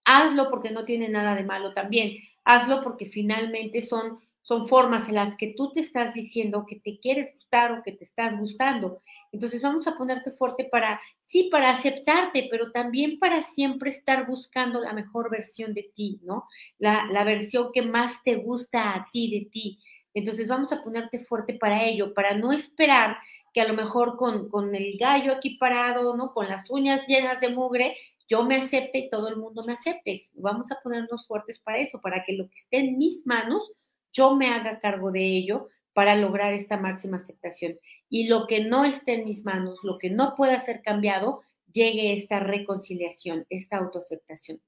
Hazlo 0.04 0.50
porque 0.50 0.70
no 0.70 0.84
tiene 0.84 1.08
nada 1.08 1.34
de 1.34 1.44
malo 1.44 1.72
también. 1.72 2.18
Hazlo 2.44 2.82
porque 2.82 3.06
finalmente 3.06 3.80
son, 3.80 4.20
son 4.44 4.68
formas 4.68 5.08
en 5.08 5.16
las 5.16 5.36
que 5.36 5.54
tú 5.56 5.72
te 5.72 5.80
estás 5.80 6.12
diciendo 6.12 6.66
que 6.68 6.76
te 6.76 7.00
quieres 7.00 7.34
gustar 7.34 7.72
o 7.72 7.82
que 7.82 7.92
te 7.92 8.04
estás 8.04 8.38
gustando. 8.38 9.00
Entonces 9.32 9.62
vamos 9.62 9.86
a 9.86 9.96
ponerte 9.96 10.30
fuerte 10.32 10.64
para, 10.64 11.00
sí, 11.22 11.48
para 11.50 11.70
aceptarte, 11.70 12.46
pero 12.50 12.70
también 12.70 13.18
para 13.18 13.42
siempre 13.42 13.90
estar 13.90 14.26
buscando 14.26 14.80
la 14.80 14.92
mejor 14.92 15.30
versión 15.30 15.72
de 15.72 15.90
ti, 15.96 16.20
¿no? 16.22 16.46
La, 16.78 17.06
la 17.10 17.24
versión 17.24 17.70
que 17.72 17.82
más 17.82 18.22
te 18.22 18.36
gusta 18.36 18.94
a 18.94 19.08
ti, 19.12 19.30
de 19.30 19.50
ti. 19.50 19.80
Entonces 20.12 20.46
vamos 20.46 20.72
a 20.72 20.82
ponerte 20.82 21.24
fuerte 21.24 21.54
para 21.54 21.82
ello, 21.82 22.12
para 22.12 22.36
no 22.36 22.52
esperar 22.52 23.16
que 23.54 23.62
a 23.62 23.68
lo 23.68 23.74
mejor 23.74 24.16
con, 24.16 24.50
con 24.50 24.74
el 24.74 24.98
gallo 24.98 25.32
aquí 25.32 25.56
parado, 25.56 26.16
¿no? 26.16 26.34
Con 26.34 26.48
las 26.48 26.68
uñas 26.70 27.06
llenas 27.06 27.40
de 27.40 27.48
mugre, 27.48 27.96
yo 28.28 28.44
me 28.44 28.56
acepte 28.56 28.98
y 28.98 29.10
todo 29.10 29.28
el 29.28 29.36
mundo 29.36 29.64
me 29.64 29.72
acepte. 29.72 30.20
Vamos 30.34 30.70
a 30.70 30.80
ponernos 30.82 31.26
fuertes 31.26 31.58
para 31.60 31.78
eso, 31.78 32.00
para 32.00 32.24
que 32.24 32.34
lo 32.34 32.48
que 32.48 32.58
esté 32.58 32.78
en 32.78 32.98
mis 32.98 33.26
manos, 33.26 33.70
yo 34.14 34.34
me 34.36 34.48
haga 34.48 34.80
cargo 34.80 35.10
de 35.10 35.24
ello 35.24 35.68
para 35.92 36.16
lograr 36.16 36.54
esta 36.54 36.78
máxima 36.78 37.18
aceptación. 37.18 37.78
Y 38.08 38.28
lo 38.28 38.46
que 38.46 38.64
no 38.64 38.84
esté 38.84 39.14
en 39.14 39.24
mis 39.24 39.44
manos, 39.44 39.78
lo 39.82 39.98
que 39.98 40.10
no 40.10 40.34
pueda 40.36 40.64
ser 40.64 40.82
cambiado, 40.82 41.42
llegue 41.72 42.14
esta 42.14 42.40
reconciliación, 42.40 43.46
esta 43.50 43.78
autoaceptación. 43.78 44.60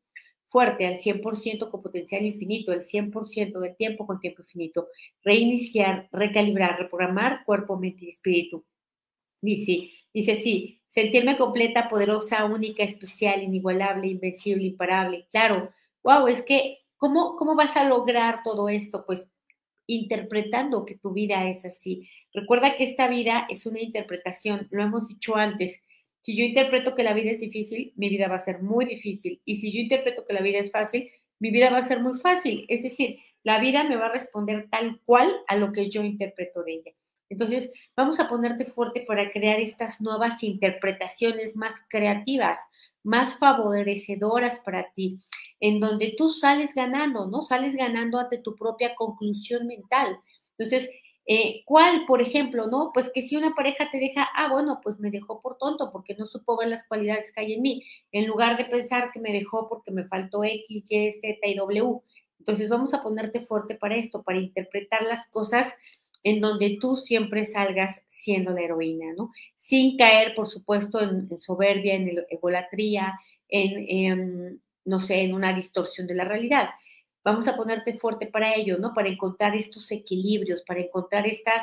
Fuerte, 0.46 0.87
al 0.87 1.00
100% 1.00 1.70
con 1.70 1.82
potencial 1.82 2.24
infinito, 2.24 2.72
el 2.72 2.85
100% 2.85 3.59
del 3.59 3.76
tiempo 3.76 4.06
con 4.06 4.20
tiempo 4.20 4.42
infinito. 4.42 4.88
Reiniciar, 5.22 6.09
recalibrar, 6.12 6.78
reprogramar 6.78 7.44
cuerpo, 7.44 7.76
mente 7.76 8.06
y 8.06 8.09
espíritu. 8.09 8.64
Dice, 9.40 9.90
dice 10.14 10.37
sí, 10.37 10.80
sentirme 10.88 11.37
completa, 11.37 11.88
poderosa, 11.88 12.44
única, 12.44 12.85
especial, 12.85 13.42
inigualable, 13.42 14.06
invencible, 14.06 14.64
imparable. 14.64 15.26
Claro, 15.30 15.70
wow, 16.02 16.26
es 16.28 16.42
que, 16.42 16.78
¿cómo, 16.96 17.37
¿cómo 17.37 17.54
vas 17.54 17.76
a 17.76 17.88
lograr 17.88 18.42
todo 18.44 18.68
esto? 18.68 19.04
Pues 19.04 19.28
interpretando 19.87 20.85
que 20.85 20.96
tu 20.96 21.12
vida 21.12 21.49
es 21.49 21.64
así. 21.64 22.09
Recuerda 22.33 22.77
que 22.77 22.85
esta 22.85 23.09
vida 23.09 23.46
es 23.49 23.66
una 23.66 23.81
interpretación, 23.81 24.68
lo 24.70 24.83
hemos 24.83 25.09
dicho 25.09 25.37
antes. 25.37 25.81
Si 26.20 26.37
yo 26.37 26.44
interpreto 26.44 26.94
que 26.94 27.05
la 27.05 27.14
vida 27.14 27.31
es 27.31 27.40
difícil, 27.40 27.92
mi 27.96 28.09
vida 28.09 28.29
va 28.29 28.37
a 28.37 28.44
ser 28.44 28.62
muy 28.62 28.85
difícil. 28.85 29.40
Y 29.44 29.57
si 29.57 29.72
yo 29.72 29.81
interpreto 29.81 30.25
que 30.25 30.35
la 30.35 30.40
vida 30.40 30.59
es 30.59 30.70
fácil, 30.70 31.11
mi 31.38 31.51
vida 31.51 31.70
va 31.70 31.79
a 31.79 31.88
ser 31.88 32.01
muy 32.01 32.18
fácil. 32.18 32.64
Es 32.68 32.83
decir, 32.83 33.18
la 33.44 33.61
vida 33.61 33.85
me 33.85 33.96
va 33.96 34.07
a 34.07 34.12
responder 34.12 34.68
tal 34.70 35.01
cual 35.05 35.33
a 35.46 35.57
lo 35.57 35.72
que 35.72 35.88
yo 35.88 36.03
interpreto 36.03 36.62
de 36.64 36.72
ella. 36.72 36.92
Entonces, 37.29 37.70
vamos 37.96 38.20
a 38.20 38.29
ponerte 38.29 38.64
fuerte 38.64 39.05
para 39.07 39.31
crear 39.33 39.61
estas 39.61 40.01
nuevas 40.01 40.42
interpretaciones 40.42 41.57
más 41.57 41.75
creativas, 41.88 42.59
más 43.06 43.38
favorecedoras 43.38 44.58
para 44.58 44.92
ti, 44.92 45.16
en 45.60 45.78
donde 45.78 46.14
tú 46.18 46.30
sales 46.30 46.74
ganando, 46.74 47.26
¿no? 47.26 47.44
Sales 47.44 47.76
ganando 47.76 48.18
ante 48.18 48.38
tu 48.38 48.56
propia 48.56 48.96
conclusión 48.96 49.66
mental. 49.68 50.18
Entonces, 50.58 50.90
eh, 51.24 51.62
¿cuál, 51.66 52.04
por 52.04 52.20
ejemplo, 52.20 52.66
no? 52.66 52.90
Pues 52.92 53.10
que 53.14 53.22
si 53.22 53.36
una 53.36 53.54
pareja 53.54 53.88
te 53.92 54.00
deja, 54.00 54.28
ah, 54.34 54.48
bueno, 54.50 54.80
pues 54.82 54.98
me 54.98 55.12
dejó 55.12 55.40
por 55.40 55.56
tonto 55.56 55.92
porque 55.92 56.16
no 56.16 56.26
supo 56.26 56.56
ver 56.56 56.68
las 56.68 56.84
cualidades 56.88 57.30
que 57.32 57.42
hay 57.42 57.52
en 57.54 57.62
mí, 57.62 57.84
en 58.10 58.26
lugar 58.26 58.56
de 58.56 58.64
pensar 58.64 59.12
que 59.12 59.20
me 59.20 59.32
dejó 59.32 59.68
porque 59.68 59.92
me 59.92 60.04
faltó 60.04 60.42
X, 60.42 60.66
Y, 60.68 61.12
Z 61.12 61.46
y 61.46 61.54
W. 61.54 62.00
Entonces, 62.40 62.68
vamos 62.68 62.92
a 62.92 63.04
ponerte 63.04 63.40
fuerte 63.40 63.76
para 63.76 63.94
esto, 63.94 64.24
para 64.24 64.38
interpretar 64.38 65.04
las 65.04 65.28
cosas 65.28 65.72
en 66.26 66.40
donde 66.40 66.76
tú 66.80 66.96
siempre 66.96 67.44
salgas 67.44 68.02
siendo 68.08 68.50
la 68.50 68.62
heroína, 68.62 69.14
¿no? 69.16 69.30
Sin 69.54 69.96
caer, 69.96 70.34
por 70.34 70.48
supuesto, 70.48 71.00
en, 71.00 71.38
soberbia, 71.38 71.94
en 71.94 72.24
egolatría, 72.28 73.16
en, 73.48 74.60
no 74.84 74.98
sé, 74.98 75.22
en 75.22 75.34
una 75.34 75.52
distorsión 75.52 76.08
de 76.08 76.16
la 76.16 76.24
realidad. 76.24 76.70
Vamos 77.22 77.46
a 77.46 77.56
ponerte 77.56 77.96
fuerte 77.96 78.26
para 78.26 78.56
ello, 78.56 78.76
¿no? 78.76 78.92
Para 78.92 79.08
encontrar 79.08 79.54
estos 79.54 79.92
equilibrios, 79.92 80.64
para 80.66 80.80
encontrar 80.80 81.28
estas, 81.28 81.62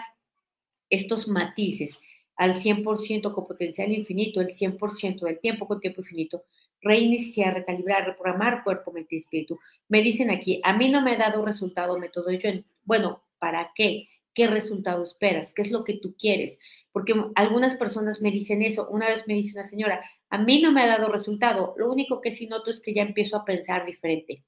estos 0.89 1.27
matices 1.27 1.99
al 2.37 2.55
100% 2.55 3.33
con 3.33 3.45
potencial 3.45 3.91
infinito, 3.91 4.39
el 4.39 4.55
100% 4.55 5.25
del 5.25 5.41
tiempo 5.41 5.67
con 5.67 5.81
tiempo 5.81 5.99
infinito, 5.99 6.45
reiniciar, 6.81 7.53
recalibrar, 7.53 8.05
reprogramar 8.05 8.63
cuerpo, 8.63 8.93
mente 8.93 9.15
y 9.15 9.19
espíritu. 9.19 9.59
Me 9.89 10.01
dicen 10.01 10.31
aquí, 10.31 10.61
a 10.63 10.71
mí 10.71 10.87
no 10.87 11.01
me 11.01 11.11
ha 11.11 11.17
dado 11.17 11.43
resultado 11.43 11.99
método 11.99 12.31
yo. 12.31 12.49
Bueno, 12.85 13.23
¿para 13.39 13.73
qué? 13.75 14.07
Qué 14.33 14.47
resultado 14.47 15.03
esperas, 15.03 15.53
qué 15.53 15.61
es 15.61 15.71
lo 15.71 15.83
que 15.83 15.93
tú 15.95 16.15
quieres. 16.17 16.57
Porque 16.91 17.13
algunas 17.35 17.75
personas 17.75 18.21
me 18.21 18.31
dicen 18.31 18.61
eso. 18.61 18.87
Una 18.89 19.07
vez 19.07 19.27
me 19.27 19.33
dice 19.33 19.57
una 19.57 19.67
señora, 19.67 20.03
a 20.29 20.37
mí 20.37 20.61
no 20.61 20.71
me 20.71 20.81
ha 20.81 20.87
dado 20.87 21.09
resultado, 21.09 21.73
lo 21.77 21.91
único 21.91 22.21
que 22.21 22.31
sí 22.31 22.47
noto 22.47 22.71
es 22.71 22.79
que 22.79 22.93
ya 22.93 23.03
empiezo 23.03 23.37
a 23.37 23.45
pensar 23.45 23.85
diferente. 23.85 24.43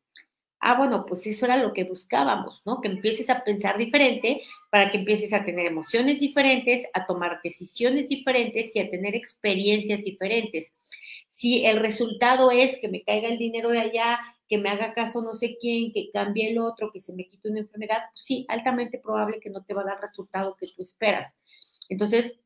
Ah, 0.60 0.78
bueno, 0.78 1.06
pues 1.06 1.28
eso 1.28 1.46
era 1.46 1.58
lo 1.58 1.74
que 1.74 1.84
buscábamos, 1.84 2.64
¿no? 2.66 2.82
Que 2.82 2.88
empieces 2.88 3.30
a 3.30 3.44
pensar 3.44 3.78
diferente 3.78 4.42
para 4.72 4.90
que 4.90 4.98
empieces 4.98 5.32
a 5.32 5.46
tener 5.46 5.68
emociones 5.68 6.20
diferentes, 6.20 6.88
a 6.94 7.06
tomar 7.06 7.40
decisiones 7.44 8.10
diferentes 8.10 8.76
y 8.76 8.80
a 8.80 8.90
tener 8.90 9.14
experiencias 9.14 10.04
diferentes. 10.04 10.74
Si 11.30 11.66
el 11.66 11.82
resultado 11.82 12.50
es 12.50 12.80
que 12.80 12.88
me 12.88 13.04
caiga 13.04 13.28
el 13.28 13.38
dinero 13.38 13.70
de 13.70 13.80
allá, 13.80 14.18
que 14.48 14.58
me 14.58 14.70
haga 14.70 14.94
caso 14.94 15.22
no 15.22 15.34
sé 15.34 15.58
quién, 15.60 15.92
que 15.92 16.10
cambie 16.12 16.52
el 16.52 16.60
otro, 16.60 16.92
que 16.92 17.00
se 17.00 17.14
me 17.14 17.26
quite 17.28 17.50
una 17.50 17.60
enfermedad, 17.60 18.04
pues 18.12 18.26
sí, 18.26 18.46
altamente 18.48 19.00
probable 19.00 19.40
que 19.40 19.50
no 19.50 19.64
te 19.64 19.74
va 19.74 19.82
a 19.82 19.86
dar 19.86 20.02
resultado 20.02 20.56
que 20.56 20.68
tú 20.68 20.84
esperas. 20.84 21.36
Entonces, 21.90 22.38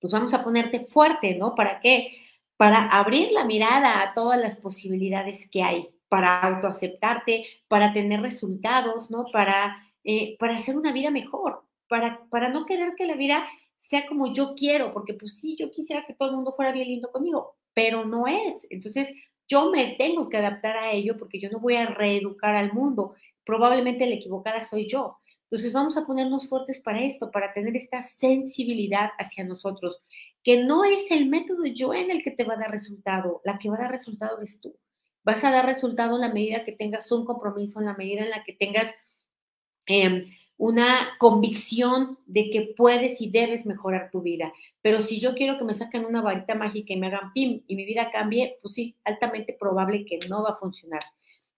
pues 0.00 0.12
vamos 0.12 0.34
a 0.34 0.42
ponerte 0.42 0.86
fuerte, 0.86 1.36
¿no? 1.36 1.54
¿Para 1.54 1.80
qué? 1.80 2.18
Para 2.56 2.86
abrir 2.86 3.32
la 3.32 3.44
mirada 3.44 4.02
a 4.02 4.14
todas 4.14 4.40
las 4.40 4.56
posibilidades 4.56 5.48
que 5.48 5.62
hay, 5.62 5.94
para 6.08 6.42
autoaceptarte, 6.42 7.46
para 7.68 7.92
tener 7.92 8.20
resultados, 8.20 9.10
¿no? 9.10 9.26
Para, 9.32 9.76
eh, 10.04 10.36
para 10.38 10.56
hacer 10.56 10.76
una 10.76 10.92
vida 10.92 11.10
mejor, 11.10 11.64
para, 11.88 12.26
para 12.30 12.48
no 12.48 12.66
querer 12.66 12.94
que 12.96 13.06
la 13.06 13.14
vida 13.14 13.46
sea 13.78 14.06
como 14.06 14.32
yo 14.32 14.54
quiero, 14.56 14.92
porque 14.92 15.14
pues 15.14 15.38
sí, 15.38 15.56
yo 15.58 15.70
quisiera 15.70 16.04
que 16.04 16.14
todo 16.14 16.30
el 16.30 16.36
mundo 16.36 16.52
fuera 16.54 16.72
bien 16.72 16.88
lindo 16.88 17.10
conmigo, 17.12 17.56
pero 17.74 18.04
no 18.04 18.26
es. 18.26 18.66
Entonces, 18.70 19.08
yo 19.52 19.70
me 19.70 19.96
tengo 19.98 20.30
que 20.30 20.38
adaptar 20.38 20.78
a 20.78 20.92
ello 20.92 21.18
porque 21.18 21.38
yo 21.38 21.50
no 21.50 21.60
voy 21.60 21.76
a 21.76 21.84
reeducar 21.84 22.56
al 22.56 22.72
mundo. 22.72 23.14
Probablemente 23.44 24.06
la 24.06 24.14
equivocada 24.14 24.64
soy 24.64 24.88
yo. 24.88 25.18
Entonces 25.42 25.74
vamos 25.74 25.98
a 25.98 26.06
ponernos 26.06 26.48
fuertes 26.48 26.80
para 26.80 27.02
esto, 27.02 27.30
para 27.30 27.52
tener 27.52 27.76
esta 27.76 28.00
sensibilidad 28.00 29.10
hacia 29.18 29.44
nosotros, 29.44 30.00
que 30.42 30.64
no 30.64 30.86
es 30.86 31.10
el 31.10 31.28
método 31.28 31.66
yo 31.66 31.92
en 31.92 32.10
el 32.10 32.22
que 32.22 32.30
te 32.30 32.44
va 32.44 32.54
a 32.54 32.56
dar 32.56 32.70
resultado, 32.70 33.42
la 33.44 33.58
que 33.58 33.68
va 33.68 33.76
a 33.76 33.82
dar 33.82 33.90
resultado 33.90 34.38
eres 34.38 34.58
tú. 34.58 34.74
Vas 35.22 35.44
a 35.44 35.50
dar 35.50 35.66
resultado 35.66 36.14
en 36.14 36.22
la 36.22 36.32
medida 36.32 36.64
que 36.64 36.72
tengas 36.72 37.12
un 37.12 37.26
compromiso, 37.26 37.78
en 37.78 37.84
la 37.84 37.94
medida 37.94 38.22
en 38.22 38.30
la 38.30 38.42
que 38.44 38.54
tengas 38.54 38.90
eh, 39.86 40.30
una 40.62 41.16
convicción 41.18 42.20
de 42.26 42.48
que 42.50 42.72
puedes 42.76 43.20
y 43.20 43.28
debes 43.28 43.66
mejorar 43.66 44.12
tu 44.12 44.22
vida. 44.22 44.52
Pero 44.80 45.02
si 45.02 45.18
yo 45.18 45.34
quiero 45.34 45.58
que 45.58 45.64
me 45.64 45.74
saquen 45.74 46.04
una 46.04 46.22
varita 46.22 46.54
mágica 46.54 46.92
y 46.92 47.00
me 47.00 47.08
hagan 47.08 47.32
pim 47.32 47.64
y 47.66 47.74
mi 47.74 47.84
vida 47.84 48.12
cambie, 48.12 48.60
pues 48.62 48.74
sí, 48.74 48.94
altamente 49.02 49.56
probable 49.58 50.04
que 50.04 50.20
no 50.28 50.44
va 50.44 50.50
a 50.50 50.56
funcionar. 50.60 51.00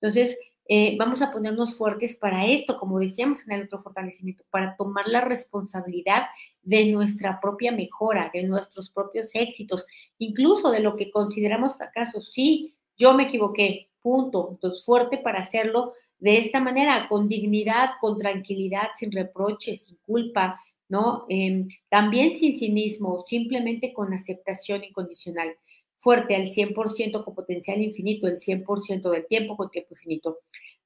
Entonces, 0.00 0.38
eh, 0.66 0.96
vamos 0.98 1.20
a 1.20 1.32
ponernos 1.32 1.76
fuertes 1.76 2.16
para 2.16 2.46
esto, 2.46 2.78
como 2.78 2.98
decíamos 2.98 3.46
en 3.46 3.52
el 3.52 3.64
otro 3.64 3.82
fortalecimiento, 3.82 4.42
para 4.48 4.74
tomar 4.74 5.06
la 5.06 5.20
responsabilidad 5.20 6.22
de 6.62 6.86
nuestra 6.86 7.42
propia 7.42 7.72
mejora, 7.72 8.30
de 8.32 8.44
nuestros 8.44 8.88
propios 8.88 9.34
éxitos, 9.34 9.84
incluso 10.16 10.70
de 10.70 10.80
lo 10.80 10.96
que 10.96 11.10
consideramos 11.10 11.76
fracasos. 11.76 12.30
Sí, 12.32 12.74
yo 12.96 13.12
me 13.12 13.24
equivoqué, 13.24 13.90
punto. 14.00 14.48
Entonces, 14.52 14.82
fuerte 14.82 15.18
para 15.18 15.40
hacerlo 15.40 15.92
de 16.24 16.38
esta 16.38 16.58
manera, 16.58 17.06
con 17.10 17.28
dignidad, 17.28 17.90
con 18.00 18.16
tranquilidad, 18.16 18.88
sin 18.98 19.12
reproches, 19.12 19.82
sin 19.84 19.96
culpa, 19.96 20.58
¿no? 20.88 21.26
Em, 21.28 21.68
también 21.90 22.34
sin 22.34 22.58
cinismo, 22.58 23.26
simplemente 23.26 23.92
con 23.92 24.10
aceptación 24.14 24.84
incondicional. 24.84 25.54
Fuerte 25.98 26.34
al 26.34 26.50
100% 26.50 27.26
con 27.26 27.34
potencial 27.34 27.82
infinito, 27.82 28.26
el 28.26 28.40
100% 28.40 29.10
del 29.10 29.26
tiempo 29.26 29.54
con 29.54 29.70
tiempo 29.70 29.92
infinito. 29.92 30.38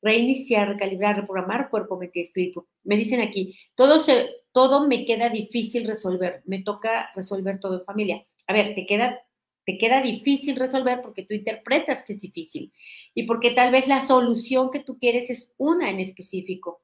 Reiniciar, 0.02 0.70
recalibrar, 0.70 1.14
reprogramar 1.20 1.70
cuerpo, 1.70 1.96
mente 1.96 2.18
y 2.18 2.22
espíritu. 2.22 2.66
Me 2.82 2.96
dicen 2.96 3.20
aquí, 3.20 3.56
todo, 3.76 4.00
se, 4.00 4.28
todo 4.50 4.88
me 4.88 5.04
queda 5.04 5.30
difícil 5.30 5.86
resolver, 5.86 6.42
me 6.46 6.64
toca 6.64 7.10
resolver 7.14 7.60
todo 7.60 7.74
en 7.78 7.84
familia. 7.84 8.26
A 8.48 8.52
ver, 8.52 8.74
te 8.74 8.86
queda 8.86 9.20
te 9.68 9.76
queda 9.76 10.00
difícil 10.00 10.56
resolver 10.56 11.02
porque 11.02 11.24
tú 11.24 11.34
interpretas 11.34 12.02
que 12.02 12.14
es 12.14 12.22
difícil 12.22 12.72
y 13.12 13.24
porque 13.24 13.50
tal 13.50 13.70
vez 13.70 13.86
la 13.86 14.00
solución 14.00 14.70
que 14.70 14.78
tú 14.78 14.98
quieres 14.98 15.28
es 15.28 15.52
una 15.58 15.90
en 15.90 16.00
específico. 16.00 16.80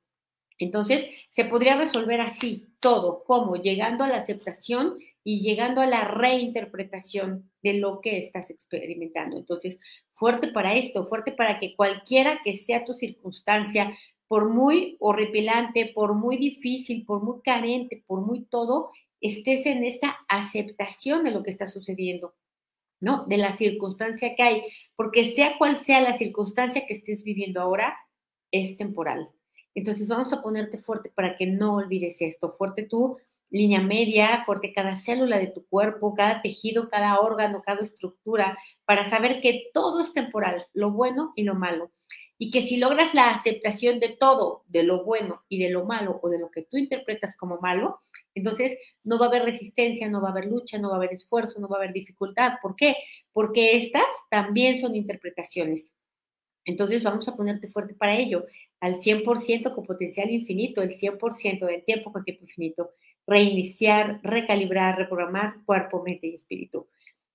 Entonces, 0.59 1.07
se 1.31 1.47
podría 1.47 1.79
resolver 1.79 2.21
así 2.21 2.75
todo, 2.81 3.25
como 3.25 3.57
llegando 3.57 4.05
a 4.05 4.09
la 4.09 4.19
aceptación 4.19 4.99
y 5.25 5.41
llegando 5.41 5.81
a 5.81 5.87
la 5.87 6.05
reinterpretación 6.05 7.51
de 7.63 7.73
lo 7.79 8.03
que 8.03 8.19
estás 8.19 8.51
experimentando. 8.51 9.39
Entonces, 9.39 9.81
fuerte 10.11 10.49
para 10.49 10.75
esto, 10.75 11.07
fuerte 11.07 11.33
para 11.33 11.59
que 11.59 11.75
cualquiera 11.77 12.41
que 12.45 12.59
sea 12.59 12.85
tu 12.85 12.93
circunstancia, 12.93 13.97
por 14.29 14.51
muy 14.51 14.99
horripilante, 15.01 15.91
por 15.95 16.13
muy 16.13 16.37
difícil, 16.37 17.07
por 17.07 17.23
muy 17.23 17.41
carente, 17.41 18.05
por 18.07 18.21
muy 18.21 18.45
todo, 18.45 18.91
estés 19.23 19.65
en 19.65 19.85
esta 19.85 20.19
aceptación 20.29 21.25
de 21.25 21.31
lo 21.31 21.43
que 21.43 21.51
está 21.51 21.67
sucediendo. 21.67 22.35
¿No? 23.05 23.25
De 23.27 23.37
la 23.37 23.57
circunstancia 23.57 24.35
que 24.35 24.43
hay, 24.43 24.63
porque 24.97 25.33
sea 25.33 25.59
cual 25.59 25.77
sea 25.85 26.01
la 26.01 26.17
circunstancia 26.17 26.87
que 26.87 26.95
estés 26.95 27.23
viviendo 27.23 27.61
ahora, 27.61 27.97
es 28.51 28.77
temporal. 28.77 29.29
Entonces 29.75 30.09
vamos 30.09 30.33
a 30.33 30.43
ponerte 30.43 30.79
fuerte 30.79 31.11
para 31.15 31.37
que 31.37 31.47
no 31.47 31.75
olvides 31.75 32.21
esto, 32.23 32.55
fuerte 32.57 32.85
tu 32.85 33.19
línea 33.51 33.81
media, 33.81 34.43
fuerte 34.47 34.73
cada 34.73 34.97
célula 34.97 35.39
de 35.39 35.49
tu 35.49 35.67
cuerpo, 35.67 36.15
cada 36.15 36.43
tejido, 36.43 36.89
cada 36.89 37.21
órgano, 37.21 37.63
cada 37.63 37.83
estructura, 37.83 38.59
para 38.85 39.09
saber 39.09 39.41
que 39.41 39.71
todo 39.75 40.01
es 40.01 40.13
temporal, 40.13 40.67
lo 40.73 40.91
bueno 40.91 41.33
y 41.37 41.43
lo 41.43 41.55
malo. 41.55 41.91
Y 42.39 42.51
que 42.51 42.63
si 42.63 42.79
logras 42.79 43.15
la 43.15 43.31
aceptación 43.31 44.01
de 44.01 44.09
todo, 44.09 44.65
de 44.67 44.83
lo 44.83 45.05
bueno 45.05 45.43
y 45.49 45.63
de 45.63 45.71
lo 45.71 45.85
malo, 45.85 46.19
o 46.23 46.29
de 46.29 46.39
lo 46.39 46.51
que 46.51 46.63
tú 46.63 46.77
interpretas 46.77 47.37
como 47.37 47.59
malo, 47.59 48.01
entonces, 48.35 48.77
no 49.05 49.19
va 49.19 49.27
a 49.27 49.29
haber 49.29 49.45
resistencia, 49.45 50.09
no 50.09 50.21
va 50.21 50.29
a 50.29 50.33
haber 50.33 50.47
lucha, 50.47 50.79
no 50.79 50.89
va 50.89 50.95
a 50.95 50.99
haber 50.99 51.13
esfuerzo, 51.13 51.61
no 51.61 51.69
va 51.69 51.77
a 51.77 51.81
haber 51.81 51.93
dificultad. 51.93 52.55
¿Por 52.61 52.75
qué? 52.75 52.97
Porque 53.33 53.77
estas 53.77 54.07
también 54.29 54.81
son 54.81 54.95
interpretaciones. 54.95 55.93
Entonces, 56.65 57.03
vamos 57.05 57.29
a 57.29 57.37
ponerte 57.37 57.69
fuerte 57.69 57.95
para 57.95 58.17
ello, 58.17 58.47
al 58.81 59.01
100% 59.01 59.75
con 59.75 59.87
potencial 59.87 60.31
infinito, 60.31 60.83
el 60.83 60.97
100% 60.97 61.67
del 61.67 61.85
tiempo 61.85 62.13
con 62.13 62.25
tiempo 62.25 62.45
infinito. 62.45 62.91
Reiniciar, 63.27 64.21
recalibrar, 64.23 64.99
reprogramar 64.99 65.63
cuerpo, 65.65 66.03
mente 66.03 66.27
y 66.27 66.35
espíritu. 66.35 66.89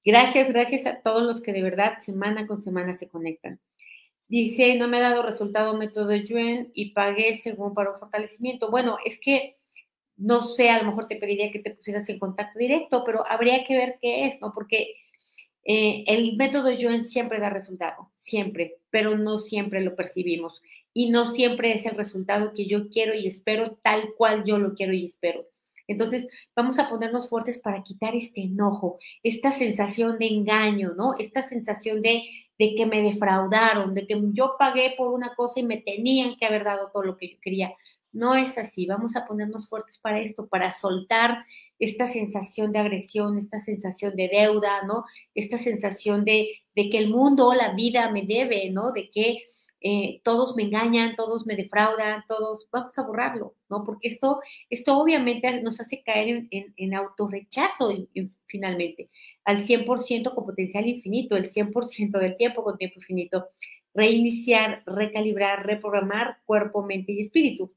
Gracias, 0.04 0.50
gracias 0.50 0.86
a 0.86 1.02
todos 1.02 1.24
los 1.24 1.42
que 1.42 1.54
de 1.54 1.62
verdad 1.62 1.98
semana 2.00 2.46
con 2.46 2.62
semana 2.62 2.96
se 2.96 3.08
conectan. 3.08 3.60
Dice, 4.30 4.76
no 4.76 4.88
me 4.88 4.98
ha 4.98 5.02
dado 5.02 5.24
resultado 5.24 5.76
método 5.76 6.16
Yuen 6.16 6.72
y 6.74 6.92
pagué 6.92 7.40
según 7.42 7.74
para 7.74 7.92
un 7.92 8.00
fortalecimiento. 8.00 8.72
Bueno, 8.72 8.98
es 9.04 9.20
que 9.20 9.58
no 10.20 10.42
sé, 10.42 10.70
a 10.70 10.82
lo 10.84 10.90
mejor 10.90 11.08
te 11.08 11.16
pediría 11.16 11.52
que 11.52 11.60
te 11.60 11.72
pusieras 11.72 12.08
en 12.10 12.20
contacto 12.20 12.60
directo, 12.60 13.04
pero 13.06 13.26
habría 13.28 13.64
que 13.66 13.78
ver 13.78 13.98
qué 14.02 14.28
es, 14.28 14.40
¿no? 14.42 14.54
Porque 14.54 14.94
eh, 15.64 16.04
el 16.08 16.36
método 16.36 16.70
Joen 16.78 17.06
siempre 17.06 17.40
da 17.40 17.50
resultado, 17.50 18.12
siempre, 18.18 18.80
pero 18.90 19.18
no 19.18 19.40
siempre 19.40 19.82
lo 19.82 19.96
percibimos 19.96 20.62
y 20.94 21.10
no 21.10 21.26
siempre 21.26 21.74
es 21.74 21.86
el 21.86 21.96
resultado 21.96 22.54
que 22.54 22.66
yo 22.66 22.90
quiero 22.90 23.14
y 23.14 23.28
espero 23.28 23.78
tal 23.82 24.14
cual 24.18 24.44
yo 24.46 24.58
lo 24.58 24.74
quiero 24.74 24.94
y 24.94 25.06
espero. 25.06 25.48
Entonces, 25.88 26.28
vamos 26.54 26.80
a 26.80 26.90
ponernos 26.90 27.30
fuertes 27.30 27.58
para 27.58 27.82
quitar 27.82 28.14
este 28.14 28.42
enojo, 28.42 29.00
esta 29.24 29.52
sensación 29.54 30.20
de 30.20 30.28
engaño, 30.28 30.94
¿no? 30.98 31.16
Esta 31.18 31.44
sensación 31.44 32.02
de, 32.02 32.24
de 32.60 32.76
que 32.76 32.86
me 32.86 33.02
defraudaron, 33.02 33.94
de 33.96 34.06
que 34.06 34.22
yo 34.34 34.56
pagué 34.60 34.94
por 34.98 35.12
una 35.14 35.34
cosa 35.34 35.62
y 35.62 35.64
me 35.64 35.78
tenían 35.78 36.36
que 36.36 36.46
haber 36.46 36.66
dado 36.66 36.92
todo 36.92 37.04
lo 37.04 37.18
que 37.18 37.30
yo 37.32 37.38
quería. 37.42 37.74
No 38.12 38.36
es 38.36 38.58
así, 38.58 38.86
vamos 38.86 39.16
a 39.16 39.26
ponernos 39.26 39.70
fuertes 39.70 39.98
para 39.98 40.20
esto, 40.20 40.48
para 40.48 40.72
soltar 40.72 41.46
esta 41.80 42.06
sensación 42.06 42.74
de 42.74 42.80
agresión, 42.80 43.38
esta 43.38 43.60
sensación 43.60 44.16
de 44.16 44.28
deuda, 44.28 44.84
¿no? 44.84 45.06
Esta 45.34 45.58
sensación 45.58 46.26
de, 46.26 46.50
de 46.76 46.90
que 46.90 46.98
el 46.98 47.10
mundo, 47.10 47.54
la 47.54 47.74
vida 47.74 48.12
me 48.12 48.24
debe, 48.24 48.70
¿no? 48.70 48.92
De 48.92 49.10
que 49.10 49.46
eh, 49.82 50.20
todos 50.26 50.58
me 50.58 50.64
engañan, 50.64 51.16
todos 51.16 51.46
me 51.46 51.56
defraudan, 51.56 52.26
todos, 52.28 52.68
vamos 52.72 52.98
a 52.98 53.04
borrarlo, 53.04 53.56
¿no? 53.70 53.86
Porque 53.86 54.10
esto, 54.10 54.42
esto 54.70 54.98
obviamente 54.98 55.62
nos 55.62 55.80
hace 55.80 56.04
caer 56.04 56.48
en, 56.52 56.74
en, 56.76 56.94
autorrechazo 56.94 57.90
finalmente, 58.46 59.10
al 59.50 59.66
100% 59.66 60.36
con 60.36 60.46
potencial 60.46 60.86
infinito, 60.86 61.36
el 61.36 61.50
100% 61.50 62.20
del 62.20 62.38
tiempo 62.38 62.64
con 62.64 62.78
tiempo 62.78 63.00
infinito. 63.00 63.48
Reiniciar, 63.96 64.84
recalibrar, 64.86 65.66
reprogramar 65.66 66.38
cuerpo, 66.46 66.86
mente 66.86 67.14
y 67.14 67.22
espíritu. 67.22 67.74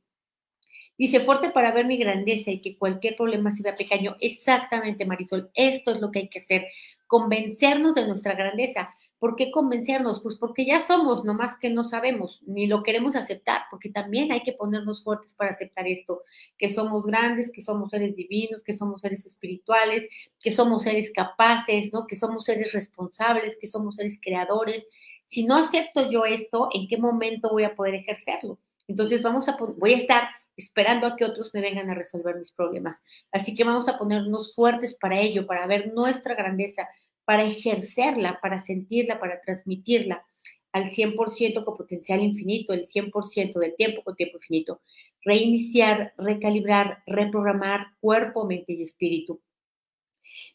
Dice, 0.99 1.21
fuerte 1.21 1.49
para 1.49 1.73
ver 1.73 1.87
mi 1.87 1.97
grandeza 1.97 2.51
y 2.51 2.61
que 2.61 2.77
cualquier 2.77 3.17
problema 3.17 3.51
se 3.53 3.63
vea 3.63 3.75
pequeño. 3.75 4.17
Exactamente, 4.21 5.07
Marisol, 5.07 5.51
esto 5.55 5.93
es 5.93 6.01
lo 6.03 6.11
que 6.11 6.19
hay 6.19 6.29
que 6.29 6.41
hacer, 6.41 6.67
convencernos 7.07 7.95
de 7.95 8.07
nuestra 8.07 8.35
grandeza. 8.35 8.95
¿Por 9.23 9.37
qué 9.37 9.53
convencernos? 9.53 10.21
Pues 10.21 10.35
porque 10.35 10.67
ya 10.67 10.85
somos, 10.85 11.25
nomás 11.25 11.57
que 11.57 11.71
no 11.71 11.85
sabemos, 11.85 12.41
ni 12.45 12.67
lo 12.67 12.83
queremos 12.83 13.15
aceptar, 13.15 13.63
porque 13.71 13.89
también 13.89 14.33
hay 14.33 14.43
que 14.43 14.53
ponernos 14.53 15.05
fuertes 15.05 15.33
para 15.33 15.53
aceptar 15.53 15.87
esto, 15.87 16.25
que 16.59 16.69
somos 16.69 17.07
grandes, 17.07 17.53
que 17.53 17.63
somos 17.63 17.91
seres 17.91 18.17
divinos, 18.17 18.65
que 18.65 18.75
somos 18.75 19.01
seres 19.01 19.25
espirituales, 19.25 20.09
que 20.41 20.51
somos 20.51 20.83
seres 20.83 21.13
capaces, 21.15 21.93
¿no? 21.93 22.09
Que 22.09 22.17
somos 22.17 22.47
seres 22.47 22.73
responsables, 22.73 23.57
que 23.61 23.69
somos 23.69 23.95
seres 23.95 24.19
creadores. 24.21 24.89
Si 25.29 25.45
no 25.45 25.57
acepto 25.57 26.11
yo 26.11 26.25
esto, 26.25 26.69
¿en 26.75 26.89
qué 26.89 26.97
momento 26.97 27.51
voy 27.51 27.63
a 27.63 27.77
poder 27.77 27.95
ejercerlo? 27.95 28.59
Entonces 28.89 29.23
vamos 29.23 29.49
a 29.49 29.57
voy 29.79 29.93
a 29.93 29.99
estar 29.99 30.25
esperando 30.57 31.07
a 31.07 31.15
que 31.15 31.25
otros 31.25 31.55
me 31.55 31.61
vengan 31.61 31.89
a 31.91 31.95
resolver 31.95 32.35
mis 32.35 32.51
problemas. 32.51 33.01
Así 33.31 33.55
que 33.55 33.63
vamos 33.63 33.87
a 33.87 33.99
ponernos 33.99 34.53
fuertes 34.53 34.97
para 34.97 35.21
ello, 35.21 35.47
para 35.47 35.65
ver 35.69 35.93
nuestra 35.95 36.35
grandeza, 36.35 36.89
para 37.25 37.45
ejercerla, 37.45 38.41
para 38.41 38.65
sentirla, 38.65 39.21
para 39.21 39.41
transmitirla 39.41 40.25
al 40.73 40.91
100% 40.91 41.65
con 41.65 41.77
potencial 41.77 42.21
infinito, 42.21 42.73
el 42.73 42.89
100% 42.89 43.59
del 43.59 43.77
tiempo 43.77 44.03
con 44.03 44.17
tiempo 44.17 44.39
infinito. 44.39 44.81
Reiniciar, 45.23 46.15
recalibrar, 46.17 47.03
reprogramar 47.07 47.89
cuerpo, 48.01 48.47
mente 48.47 48.73
y 48.73 48.83
espíritu. 48.83 49.41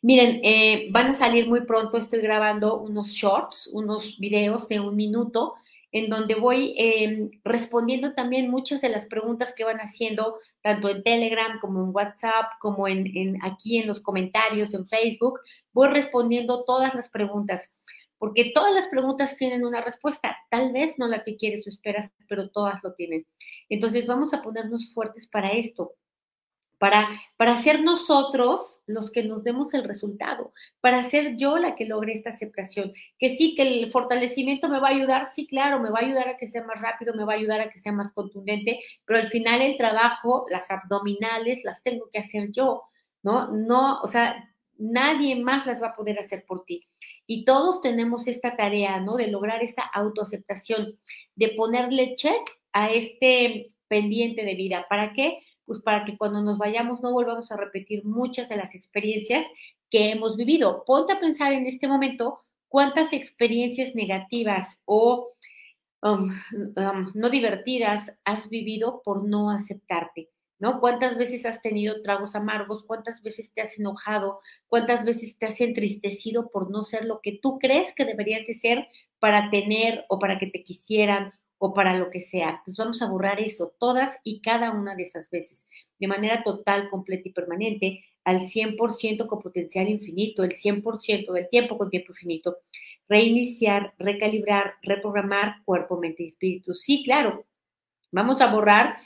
Miren, 0.02 0.42
eh, 0.44 0.88
van 0.92 1.08
a 1.08 1.16
salir 1.16 1.48
muy 1.48 1.62
pronto, 1.62 1.98
estoy 1.98 2.22
grabando 2.22 2.80
unos 2.80 3.10
shorts, 3.10 3.68
unos 3.74 4.18
videos 4.20 4.68
de 4.68 4.80
un 4.80 4.96
minuto 4.96 5.56
en 5.98 6.10
donde 6.10 6.36
voy 6.36 6.76
em, 6.78 7.32
respondiendo 7.44 8.14
también 8.14 8.50
muchas 8.50 8.82
de 8.82 8.90
las 8.90 9.06
preguntas 9.06 9.54
que 9.56 9.64
van 9.64 9.80
haciendo, 9.80 10.38
tanto 10.62 10.90
en 10.90 11.04
Telegram 11.04 11.60
como 11.60 11.84
en 11.84 11.96
WhatsApp, 11.96 12.52
como 12.60 12.88
en, 12.88 13.38
aquí 13.44 13.78
en 13.78 13.88
los 13.88 14.00
comentarios, 14.00 14.74
en 14.74 14.88
Facebook. 14.88 15.40
Voy 15.74 15.90
respondiendo 15.90 16.64
todas 16.66 16.94
las 16.94 17.10
preguntas, 17.10 17.72
porque 18.18 18.52
todas 18.54 18.74
las 18.74 18.88
preguntas 18.90 19.36
tienen 19.36 19.66
una 19.66 19.82
respuesta, 19.82 20.38
tal 20.50 20.72
vez 20.72 20.98
no 20.98 21.08
la 21.08 21.24
que 21.24 21.36
quieres 21.36 21.66
o 21.66 21.70
esperas, 21.70 22.12
pero 22.28 22.50
todas 22.50 22.84
lo 22.84 22.94
tienen. 22.94 23.26
Entonces 23.70 24.06
vamos 24.06 24.34
a 24.34 24.42
ponernos 24.42 24.94
fuertes 24.94 25.28
para 25.28 25.50
esto, 25.50 25.96
para, 26.78 27.08
para 27.38 27.62
ser 27.62 27.82
nosotros 27.82 28.78
los 28.88 29.12
que 29.12 29.24
nos 29.24 29.44
demos 29.44 29.74
el 29.74 29.84
resultado, 29.84 30.54
para 30.80 31.04
ser 31.04 31.36
yo 31.36 31.58
la 31.58 31.76
que 31.76 31.86
logre 31.86 32.14
esta 32.14 32.30
aceptación. 32.30 32.94
Que 33.20 33.36
sí, 33.36 33.54
que 33.54 33.64
el 33.64 33.92
fortalecimiento 33.92 34.70
me 34.70 34.80
va 34.80 34.88
a 34.88 34.92
ayudar, 34.92 35.26
sí, 35.26 35.46
claro, 35.46 35.80
me 35.80 35.90
va 35.90 36.00
a 36.00 36.06
ayudar 36.06 36.30
a 36.30 36.38
que 36.38 36.48
sea 36.48 36.64
más 36.64 36.82
rápido, 36.82 37.14
me 37.14 37.26
va 37.26 37.34
a 37.34 37.36
ayudar 37.36 37.60
a 37.60 37.70
que 37.70 37.80
sea 37.80 37.92
más 37.92 38.12
contundente, 38.14 38.80
pero 39.06 39.20
al 39.20 39.30
final 39.30 39.62
el 39.62 39.78
trabajo, 39.78 40.46
las 40.50 40.72
abdominales, 40.72 41.64
las 41.64 41.84
tengo 41.84 42.10
que 42.12 42.20
hacer 42.20 42.52
yo, 42.52 42.84
¿no? 43.24 43.52
No, 43.52 44.00
o 44.02 44.08
sea, 44.08 44.50
nadie 44.78 45.36
más 45.36 45.66
las 45.66 45.82
va 45.82 45.88
a 45.88 45.96
poder 45.96 46.20
hacer 46.20 46.46
por 46.48 46.64
ti. 46.64 46.88
Y 47.26 47.44
todos 47.44 47.82
tenemos 47.82 48.28
esta 48.28 48.56
tarea, 48.56 49.02
¿no? 49.02 49.18
De 49.18 49.28
lograr 49.28 49.62
esta 49.64 49.84
autoaceptación, 49.84 50.98
de 51.36 51.50
ponerle 51.50 52.16
check 52.16 52.42
a 52.72 52.90
este 52.90 53.68
pendiente 53.90 54.46
de 54.46 54.56
vida. 54.56 54.86
¿Para 54.90 55.12
qué? 55.12 55.40
Pues 55.68 55.82
para 55.82 56.06
que 56.06 56.18
cuando 56.18 56.42
nos 56.42 56.58
vayamos 56.58 57.02
no 57.02 57.12
volvamos 57.12 57.52
a 57.52 57.58
repetir 57.58 58.06
muchas 58.06 58.50
de 58.50 58.56
las 58.56 58.74
experiencias 58.74 59.46
que 59.92 60.12
hemos 60.12 60.38
vivido. 60.38 60.84
Ponte 60.86 61.14
a 61.14 61.20
pensar 61.20 61.54
en 61.54 61.68
este 61.68 61.88
momento 61.88 62.40
cuántas 62.70 63.14
experiencias 63.14 63.94
negativas 63.94 64.82
o 64.86 65.28
um, 66.02 66.32
um, 66.76 67.12
no 67.14 67.30
divertidas 67.30 68.18
has 68.24 68.50
vivido 68.50 69.02
por 69.04 69.28
no 69.28 69.52
aceptarte, 69.52 70.30
¿no? 70.58 70.80
¿Cuántas 70.80 71.18
veces 71.18 71.46
has 71.46 71.62
tenido 71.62 72.02
tragos 72.02 72.36
amargos? 72.36 72.84
¿Cuántas 72.86 73.22
veces 73.22 73.54
te 73.54 73.62
has 73.62 73.78
enojado? 73.78 74.40
¿Cuántas 74.68 75.04
veces 75.04 75.38
te 75.38 75.46
has 75.46 75.60
entristecido 75.62 76.50
por 76.50 76.72
no 76.72 76.84
ser 76.84 77.06
lo 77.06 77.20
que 77.22 77.40
tú 77.42 77.60
crees 77.60 77.94
que 77.94 78.06
deberías 78.06 78.48
de 78.48 78.54
ser 78.54 78.88
para 79.20 79.50
tener 79.50 80.06
o 80.10 80.20
para 80.20 80.40
que 80.40 80.48
te 80.48 80.64
quisieran 80.64 81.34
o 81.60 81.74
para 81.74 81.94
lo 81.98 82.10
que 82.10 82.22
sea? 82.22 82.62
Pues 82.66 82.78
vamos 82.78 83.02
a 83.02 83.10
borrar 83.10 83.40
eso, 83.40 83.74
todas 83.80 84.18
y 84.24 84.42
cada 84.42 84.72
una 84.72 84.96
de 84.96 85.04
esas 85.04 85.30
veces, 85.30 85.68
de 86.00 86.08
manera 86.08 86.44
total, 86.44 86.90
completa 86.90 87.30
y 87.30 87.34
permanente, 87.34 88.04
al 88.24 88.48
100% 88.48 89.26
con 89.28 89.40
potencial 89.40 89.88
infinito, 89.90 90.44
el 90.44 90.58
100% 90.58 91.32
del 91.32 91.48
tiempo 91.50 91.78
con 91.78 91.90
tiempo 91.90 92.12
infinito. 92.12 92.58
Reiniciar, 93.08 93.94
recalibrar, 93.98 94.74
reprogramar 94.82 95.64
cuerpo, 95.64 95.98
mente 95.98 96.24
y 96.24 96.28
espíritu. 96.28 96.74
Sí, 96.74 97.04
claro, 97.04 97.46
vamos 98.12 98.42
a 98.42 98.52
borrar 98.52 98.98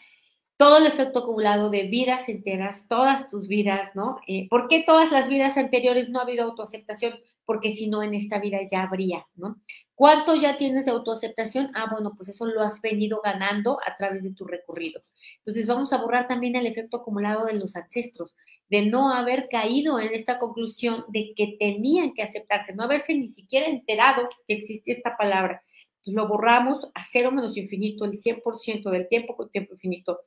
todo 0.62 0.78
el 0.78 0.86
efecto 0.86 1.22
acumulado 1.22 1.72
de 1.72 1.88
vidas 1.88 2.30
enteras, 2.30 2.86
todas 2.88 3.28
tus 3.30 3.48
vidas, 3.48 3.96
¿no? 3.96 4.18
Eh, 4.28 4.48
¿Por 4.48 4.68
qué 4.68 4.84
todas 4.86 5.12
las 5.12 5.28
vidas 5.28 5.58
anteriores 5.58 6.12
no 6.12 6.20
ha 6.20 6.22
habido 6.22 6.44
autoaceptación? 6.44 7.16
Porque 7.46 7.74
si 7.74 7.90
no, 7.90 8.04
en 8.04 8.14
esta 8.14 8.38
vida 8.38 8.60
ya 8.70 8.84
habría, 8.84 9.26
¿no? 9.34 9.60
¿Cuánto 9.96 10.36
ya 10.36 10.60
tienes 10.60 10.86
de 10.86 10.92
autoaceptación? 10.92 11.72
Ah, 11.74 11.88
bueno, 11.92 12.14
pues 12.16 12.30
eso 12.30 12.46
lo 12.46 12.62
has 12.62 12.80
venido 12.80 13.22
ganando 13.24 13.80
a 13.84 13.98
través 13.98 14.22
de 14.22 14.36
tu 14.36 14.46
recorrido. 14.46 15.02
Entonces 15.38 15.66
vamos 15.66 15.94
a 15.94 15.98
borrar 15.98 16.28
también 16.28 16.56
el 16.56 16.68
efecto 16.68 16.98
acumulado 16.98 17.46
de 17.46 17.54
los 17.54 17.76
ancestros, 17.76 18.36
de 18.70 18.86
no 18.86 19.12
haber 19.12 19.50
caído 19.50 20.00
en 20.00 20.14
esta 20.14 20.38
conclusión 20.38 21.06
de 21.08 21.34
que 21.36 21.58
tenían 21.60 22.14
que 22.14 22.22
aceptarse, 22.22 22.76
no 22.76 22.84
haberse 22.84 23.16
ni 23.16 23.30
siquiera 23.30 23.66
enterado 23.66 24.30
que 24.48 24.54
existía 24.54 24.94
esta 24.94 25.18
palabra. 25.18 25.64
Lo 26.06 26.28
borramos 26.28 26.88
a 26.96 27.04
cero 27.04 27.32
menos 27.32 27.58
infinito, 27.58 28.06
el 28.06 28.20
100% 28.20 28.92
del 28.92 29.08
tiempo 29.08 29.36
con 29.36 29.50
tiempo 29.50 29.74
infinito 29.74 30.20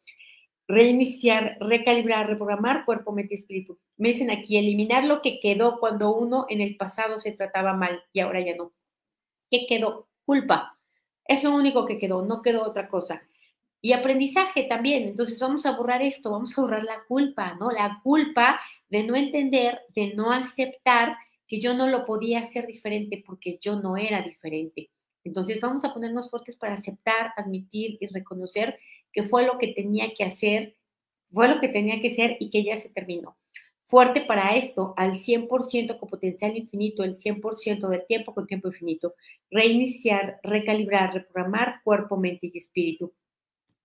reiniciar, 0.66 1.56
recalibrar, 1.60 2.26
reprogramar 2.26 2.84
cuerpo, 2.84 3.12
mente 3.12 3.34
y 3.34 3.38
espíritu. 3.38 3.78
Me 3.96 4.08
dicen 4.08 4.30
aquí, 4.30 4.56
eliminar 4.56 5.04
lo 5.04 5.20
que 5.22 5.40
quedó 5.40 5.78
cuando 5.78 6.14
uno 6.14 6.46
en 6.48 6.60
el 6.60 6.76
pasado 6.76 7.20
se 7.20 7.32
trataba 7.32 7.74
mal 7.74 8.02
y 8.12 8.20
ahora 8.20 8.40
ya 8.40 8.56
no. 8.56 8.72
¿Qué 9.50 9.66
quedó? 9.68 10.08
Culpa. 10.24 10.78
Es 11.26 11.42
lo 11.42 11.54
único 11.54 11.86
que 11.86 11.98
quedó, 11.98 12.24
no 12.24 12.42
quedó 12.42 12.62
otra 12.62 12.88
cosa. 12.88 13.22
Y 13.80 13.92
aprendizaje 13.92 14.64
también. 14.64 15.04
Entonces 15.04 15.38
vamos 15.38 15.66
a 15.66 15.76
borrar 15.76 16.02
esto, 16.02 16.30
vamos 16.30 16.56
a 16.56 16.62
borrar 16.62 16.84
la 16.84 17.04
culpa, 17.06 17.54
¿no? 17.60 17.70
La 17.70 18.00
culpa 18.02 18.58
de 18.88 19.04
no 19.04 19.14
entender, 19.14 19.80
de 19.94 20.14
no 20.14 20.32
aceptar 20.32 21.16
que 21.46 21.60
yo 21.60 21.74
no 21.74 21.86
lo 21.86 22.06
podía 22.06 22.40
hacer 22.40 22.66
diferente 22.66 23.22
porque 23.26 23.58
yo 23.60 23.80
no 23.80 23.96
era 23.98 24.22
diferente. 24.22 24.90
Entonces 25.22 25.60
vamos 25.60 25.84
a 25.84 25.92
ponernos 25.92 26.30
fuertes 26.30 26.56
para 26.56 26.74
aceptar, 26.74 27.32
admitir 27.36 27.96
y 28.00 28.06
reconocer 28.06 28.78
que 29.14 29.22
fue 29.22 29.46
lo 29.46 29.56
que 29.56 29.68
tenía 29.68 30.12
que 30.12 30.24
hacer, 30.24 30.76
fue 31.32 31.48
lo 31.48 31.58
que 31.60 31.68
tenía 31.68 32.00
que 32.00 32.14
ser 32.14 32.36
y 32.40 32.50
que 32.50 32.64
ya 32.64 32.76
se 32.76 32.90
terminó. 32.90 33.38
Fuerte 33.86 34.22
para 34.22 34.56
esto, 34.56 34.94
al 34.96 35.20
100% 35.20 35.98
con 35.98 36.08
potencial 36.08 36.56
infinito, 36.56 37.04
el 37.04 37.16
100% 37.16 37.88
del 37.88 38.06
tiempo 38.06 38.34
con 38.34 38.46
tiempo 38.46 38.68
infinito. 38.68 39.14
Reiniciar, 39.50 40.40
recalibrar, 40.42 41.14
reprogramar 41.14 41.80
cuerpo, 41.84 42.16
mente 42.16 42.50
y 42.52 42.58
espíritu. 42.58 43.12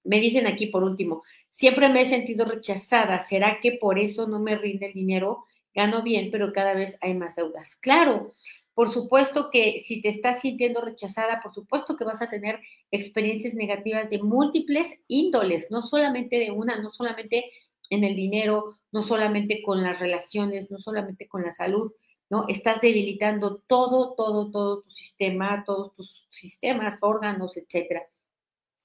Me 0.05 0.19
dicen 0.19 0.47
aquí 0.47 0.67
por 0.67 0.83
último, 0.83 1.23
siempre 1.51 1.89
me 1.89 2.01
he 2.01 2.09
sentido 2.09 2.45
rechazada. 2.45 3.19
¿Será 3.19 3.59
que 3.61 3.73
por 3.73 3.99
eso 3.99 4.25
no 4.25 4.39
me 4.39 4.55
rinde 4.55 4.87
el 4.87 4.93
dinero? 4.93 5.45
Gano 5.75 6.01
bien, 6.01 6.29
pero 6.31 6.53
cada 6.53 6.73
vez 6.73 6.97
hay 7.01 7.13
más 7.13 7.35
deudas. 7.35 7.75
Claro, 7.75 8.31
por 8.79 8.93
supuesto 8.93 9.49
que 9.51 9.81
si 9.83 10.01
te 10.01 10.07
estás 10.07 10.39
sintiendo 10.39 10.79
rechazada, 10.79 11.41
por 11.43 11.53
supuesto 11.53 11.97
que 11.97 12.05
vas 12.05 12.21
a 12.21 12.29
tener 12.29 12.61
experiencias 12.91 13.53
negativas 13.53 14.09
de 14.09 14.23
múltiples 14.23 14.87
índoles, 15.09 15.69
no 15.69 15.81
solamente 15.81 16.39
de 16.39 16.51
una, 16.51 16.81
no 16.81 16.89
solamente 16.89 17.51
en 17.89 18.05
el 18.05 18.15
dinero, 18.15 18.79
no 18.93 19.01
solamente 19.01 19.61
con 19.63 19.83
las 19.83 19.99
relaciones, 19.99 20.71
no 20.71 20.79
solamente 20.79 21.27
con 21.27 21.43
la 21.43 21.51
salud, 21.51 21.91
¿no? 22.29 22.45
Estás 22.47 22.79
debilitando 22.79 23.57
todo, 23.67 24.15
todo, 24.15 24.49
todo 24.49 24.83
tu 24.83 24.89
sistema, 24.91 25.65
todos 25.65 25.93
tus 25.93 26.25
sistemas, 26.29 26.99
órganos, 27.01 27.57
etcétera. 27.57 28.03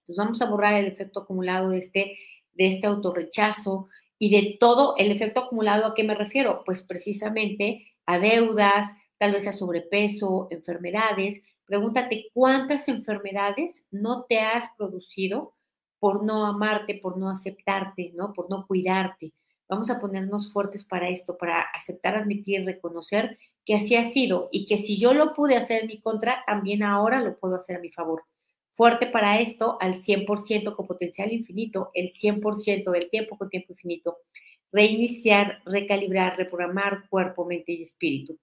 Entonces 0.00 0.16
vamos 0.16 0.42
a 0.42 0.50
borrar 0.50 0.74
el 0.74 0.87
efecto 0.87 1.20
acumulado 1.20 1.68
de 1.68 1.78
este, 1.78 2.18
de 2.52 2.66
este 2.66 2.88
autorrechazo 2.88 3.87
y 4.18 4.33
de 4.33 4.57
todo 4.59 4.96
el 4.98 5.12
efecto 5.12 5.38
acumulado 5.38 5.87
a 5.87 5.94
qué 5.94 6.02
me 6.02 6.16
refiero? 6.16 6.64
Pues 6.66 6.83
precisamente 6.83 7.94
a 8.07 8.18
deudas, 8.18 8.88
tal 9.18 9.33
vez 9.33 9.46
a 9.46 9.53
sobrepeso, 9.53 10.48
enfermedades. 10.50 11.40
Pregúntate 11.64 12.31
cuántas 12.33 12.88
enfermedades 12.88 13.83
no 13.90 14.24
te 14.24 14.40
has 14.40 14.66
producido 14.77 15.55
por 15.98 16.24
no 16.24 16.44
amarte, 16.46 16.96
por 16.96 17.16
no 17.16 17.31
aceptarte, 17.31 18.12
¿no? 18.14 18.33
Por 18.33 18.50
no 18.50 18.66
cuidarte. 18.66 19.33
Vamos 19.68 19.88
a 19.88 19.98
ponernos 19.98 20.53
fuertes 20.53 20.85
para 20.85 21.09
esto, 21.09 21.38
para 21.38 21.61
aceptar, 21.61 22.16
admitir, 22.16 22.64
reconocer 22.64 23.38
que 23.64 23.74
así 23.74 23.96
ha 23.96 24.11
sido 24.11 24.48
y 24.53 24.66
que 24.66 24.79
si 24.79 24.98
yo 24.98 25.14
lo 25.14 25.35
pude 25.35 25.57
hacer 25.57 25.83
en 25.83 25.87
mi 25.87 26.00
contra, 26.00 26.44
también 26.46 26.83
ahora 26.83 27.20
lo 27.20 27.38
puedo 27.38 27.57
hacer 27.57 27.77
a 27.77 27.81
mi 27.81 27.90
favor. 27.90 28.24
Fuerte 28.70 29.07
para 29.07 29.40
esto 29.40 29.79
al 29.81 30.03
100% 30.03 30.74
con 30.77 30.87
potencial 30.87 31.33
infinito, 31.33 31.90
el 31.94 32.12
100% 32.12 32.90
del 32.90 33.09
tiempo 33.09 33.38
con 33.38 33.48
tiempo 33.48 33.72
infinito. 33.72 34.18
Reiniciar, 34.72 35.62
recalibrar, 35.64 36.37
reprogramar 36.37 37.09
cuerpo, 37.09 37.44
mente 37.44 37.72
y 37.72 37.83
espíritu. 37.83 38.38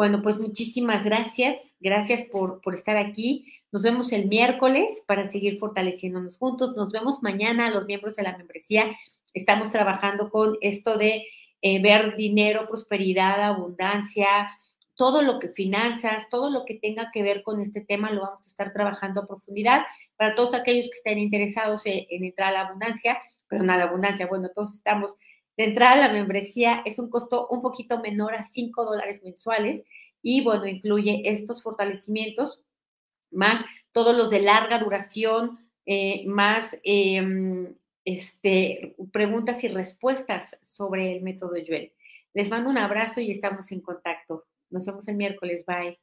Bueno, 0.00 0.22
pues 0.22 0.38
muchísimas 0.38 1.04
gracias. 1.04 1.58
Gracias 1.78 2.22
por, 2.22 2.62
por, 2.62 2.74
estar 2.74 2.96
aquí. 2.96 3.52
Nos 3.70 3.82
vemos 3.82 4.12
el 4.12 4.28
miércoles 4.28 5.02
para 5.06 5.30
seguir 5.30 5.58
fortaleciéndonos 5.58 6.38
juntos. 6.38 6.74
Nos 6.74 6.90
vemos 6.90 7.22
mañana 7.22 7.68
los 7.68 7.84
miembros 7.84 8.16
de 8.16 8.22
la 8.22 8.34
membresía. 8.34 8.86
Estamos 9.34 9.68
trabajando 9.68 10.30
con 10.30 10.56
esto 10.62 10.96
de 10.96 11.26
eh, 11.60 11.82
ver 11.82 12.16
dinero, 12.16 12.66
prosperidad, 12.66 13.42
abundancia, 13.42 14.26
todo 14.94 15.20
lo 15.20 15.38
que 15.38 15.50
finanzas, 15.50 16.30
todo 16.30 16.48
lo 16.48 16.64
que 16.64 16.76
tenga 16.76 17.10
que 17.12 17.22
ver 17.22 17.42
con 17.42 17.60
este 17.60 17.82
tema 17.82 18.10
lo 18.10 18.22
vamos 18.22 18.46
a 18.46 18.48
estar 18.48 18.72
trabajando 18.72 19.20
a 19.20 19.26
profundidad. 19.26 19.82
Para 20.16 20.34
todos 20.34 20.54
aquellos 20.54 20.86
que 20.86 20.96
estén 20.96 21.18
interesados 21.18 21.84
en, 21.84 22.06
en 22.08 22.24
entrar 22.24 22.48
a 22.48 22.52
la 22.52 22.60
abundancia, 22.62 23.18
pero 23.48 23.62
no 23.62 23.70
a 23.74 23.76
la 23.76 23.84
abundancia, 23.84 24.26
bueno, 24.26 24.48
todos 24.54 24.72
estamos 24.72 25.14
de 25.60 25.66
entrada 25.66 25.96
la 25.96 26.10
membresía 26.10 26.80
es 26.86 26.98
un 26.98 27.10
costo 27.10 27.46
un 27.50 27.60
poquito 27.60 28.00
menor 28.00 28.34
a 28.34 28.44
5 28.44 28.82
dólares 28.82 29.22
mensuales 29.22 29.84
y 30.22 30.42
bueno, 30.42 30.66
incluye 30.66 31.20
estos 31.30 31.62
fortalecimientos 31.62 32.60
más 33.30 33.62
todos 33.92 34.16
los 34.16 34.30
de 34.30 34.40
larga 34.40 34.78
duración, 34.78 35.58
eh, 35.84 36.24
más 36.26 36.78
em, 36.82 37.74
este, 38.06 38.96
preguntas 39.12 39.62
y 39.62 39.68
respuestas 39.68 40.56
sobre 40.62 41.14
el 41.14 41.22
método 41.22 41.52
Joel. 41.66 41.92
Les 42.32 42.48
mando 42.48 42.70
un 42.70 42.78
abrazo 42.78 43.20
y 43.20 43.30
estamos 43.30 43.70
en 43.70 43.82
contacto. 43.82 44.46
Nos 44.70 44.86
vemos 44.86 45.08
el 45.08 45.16
miércoles. 45.16 45.66
Bye. 45.66 45.98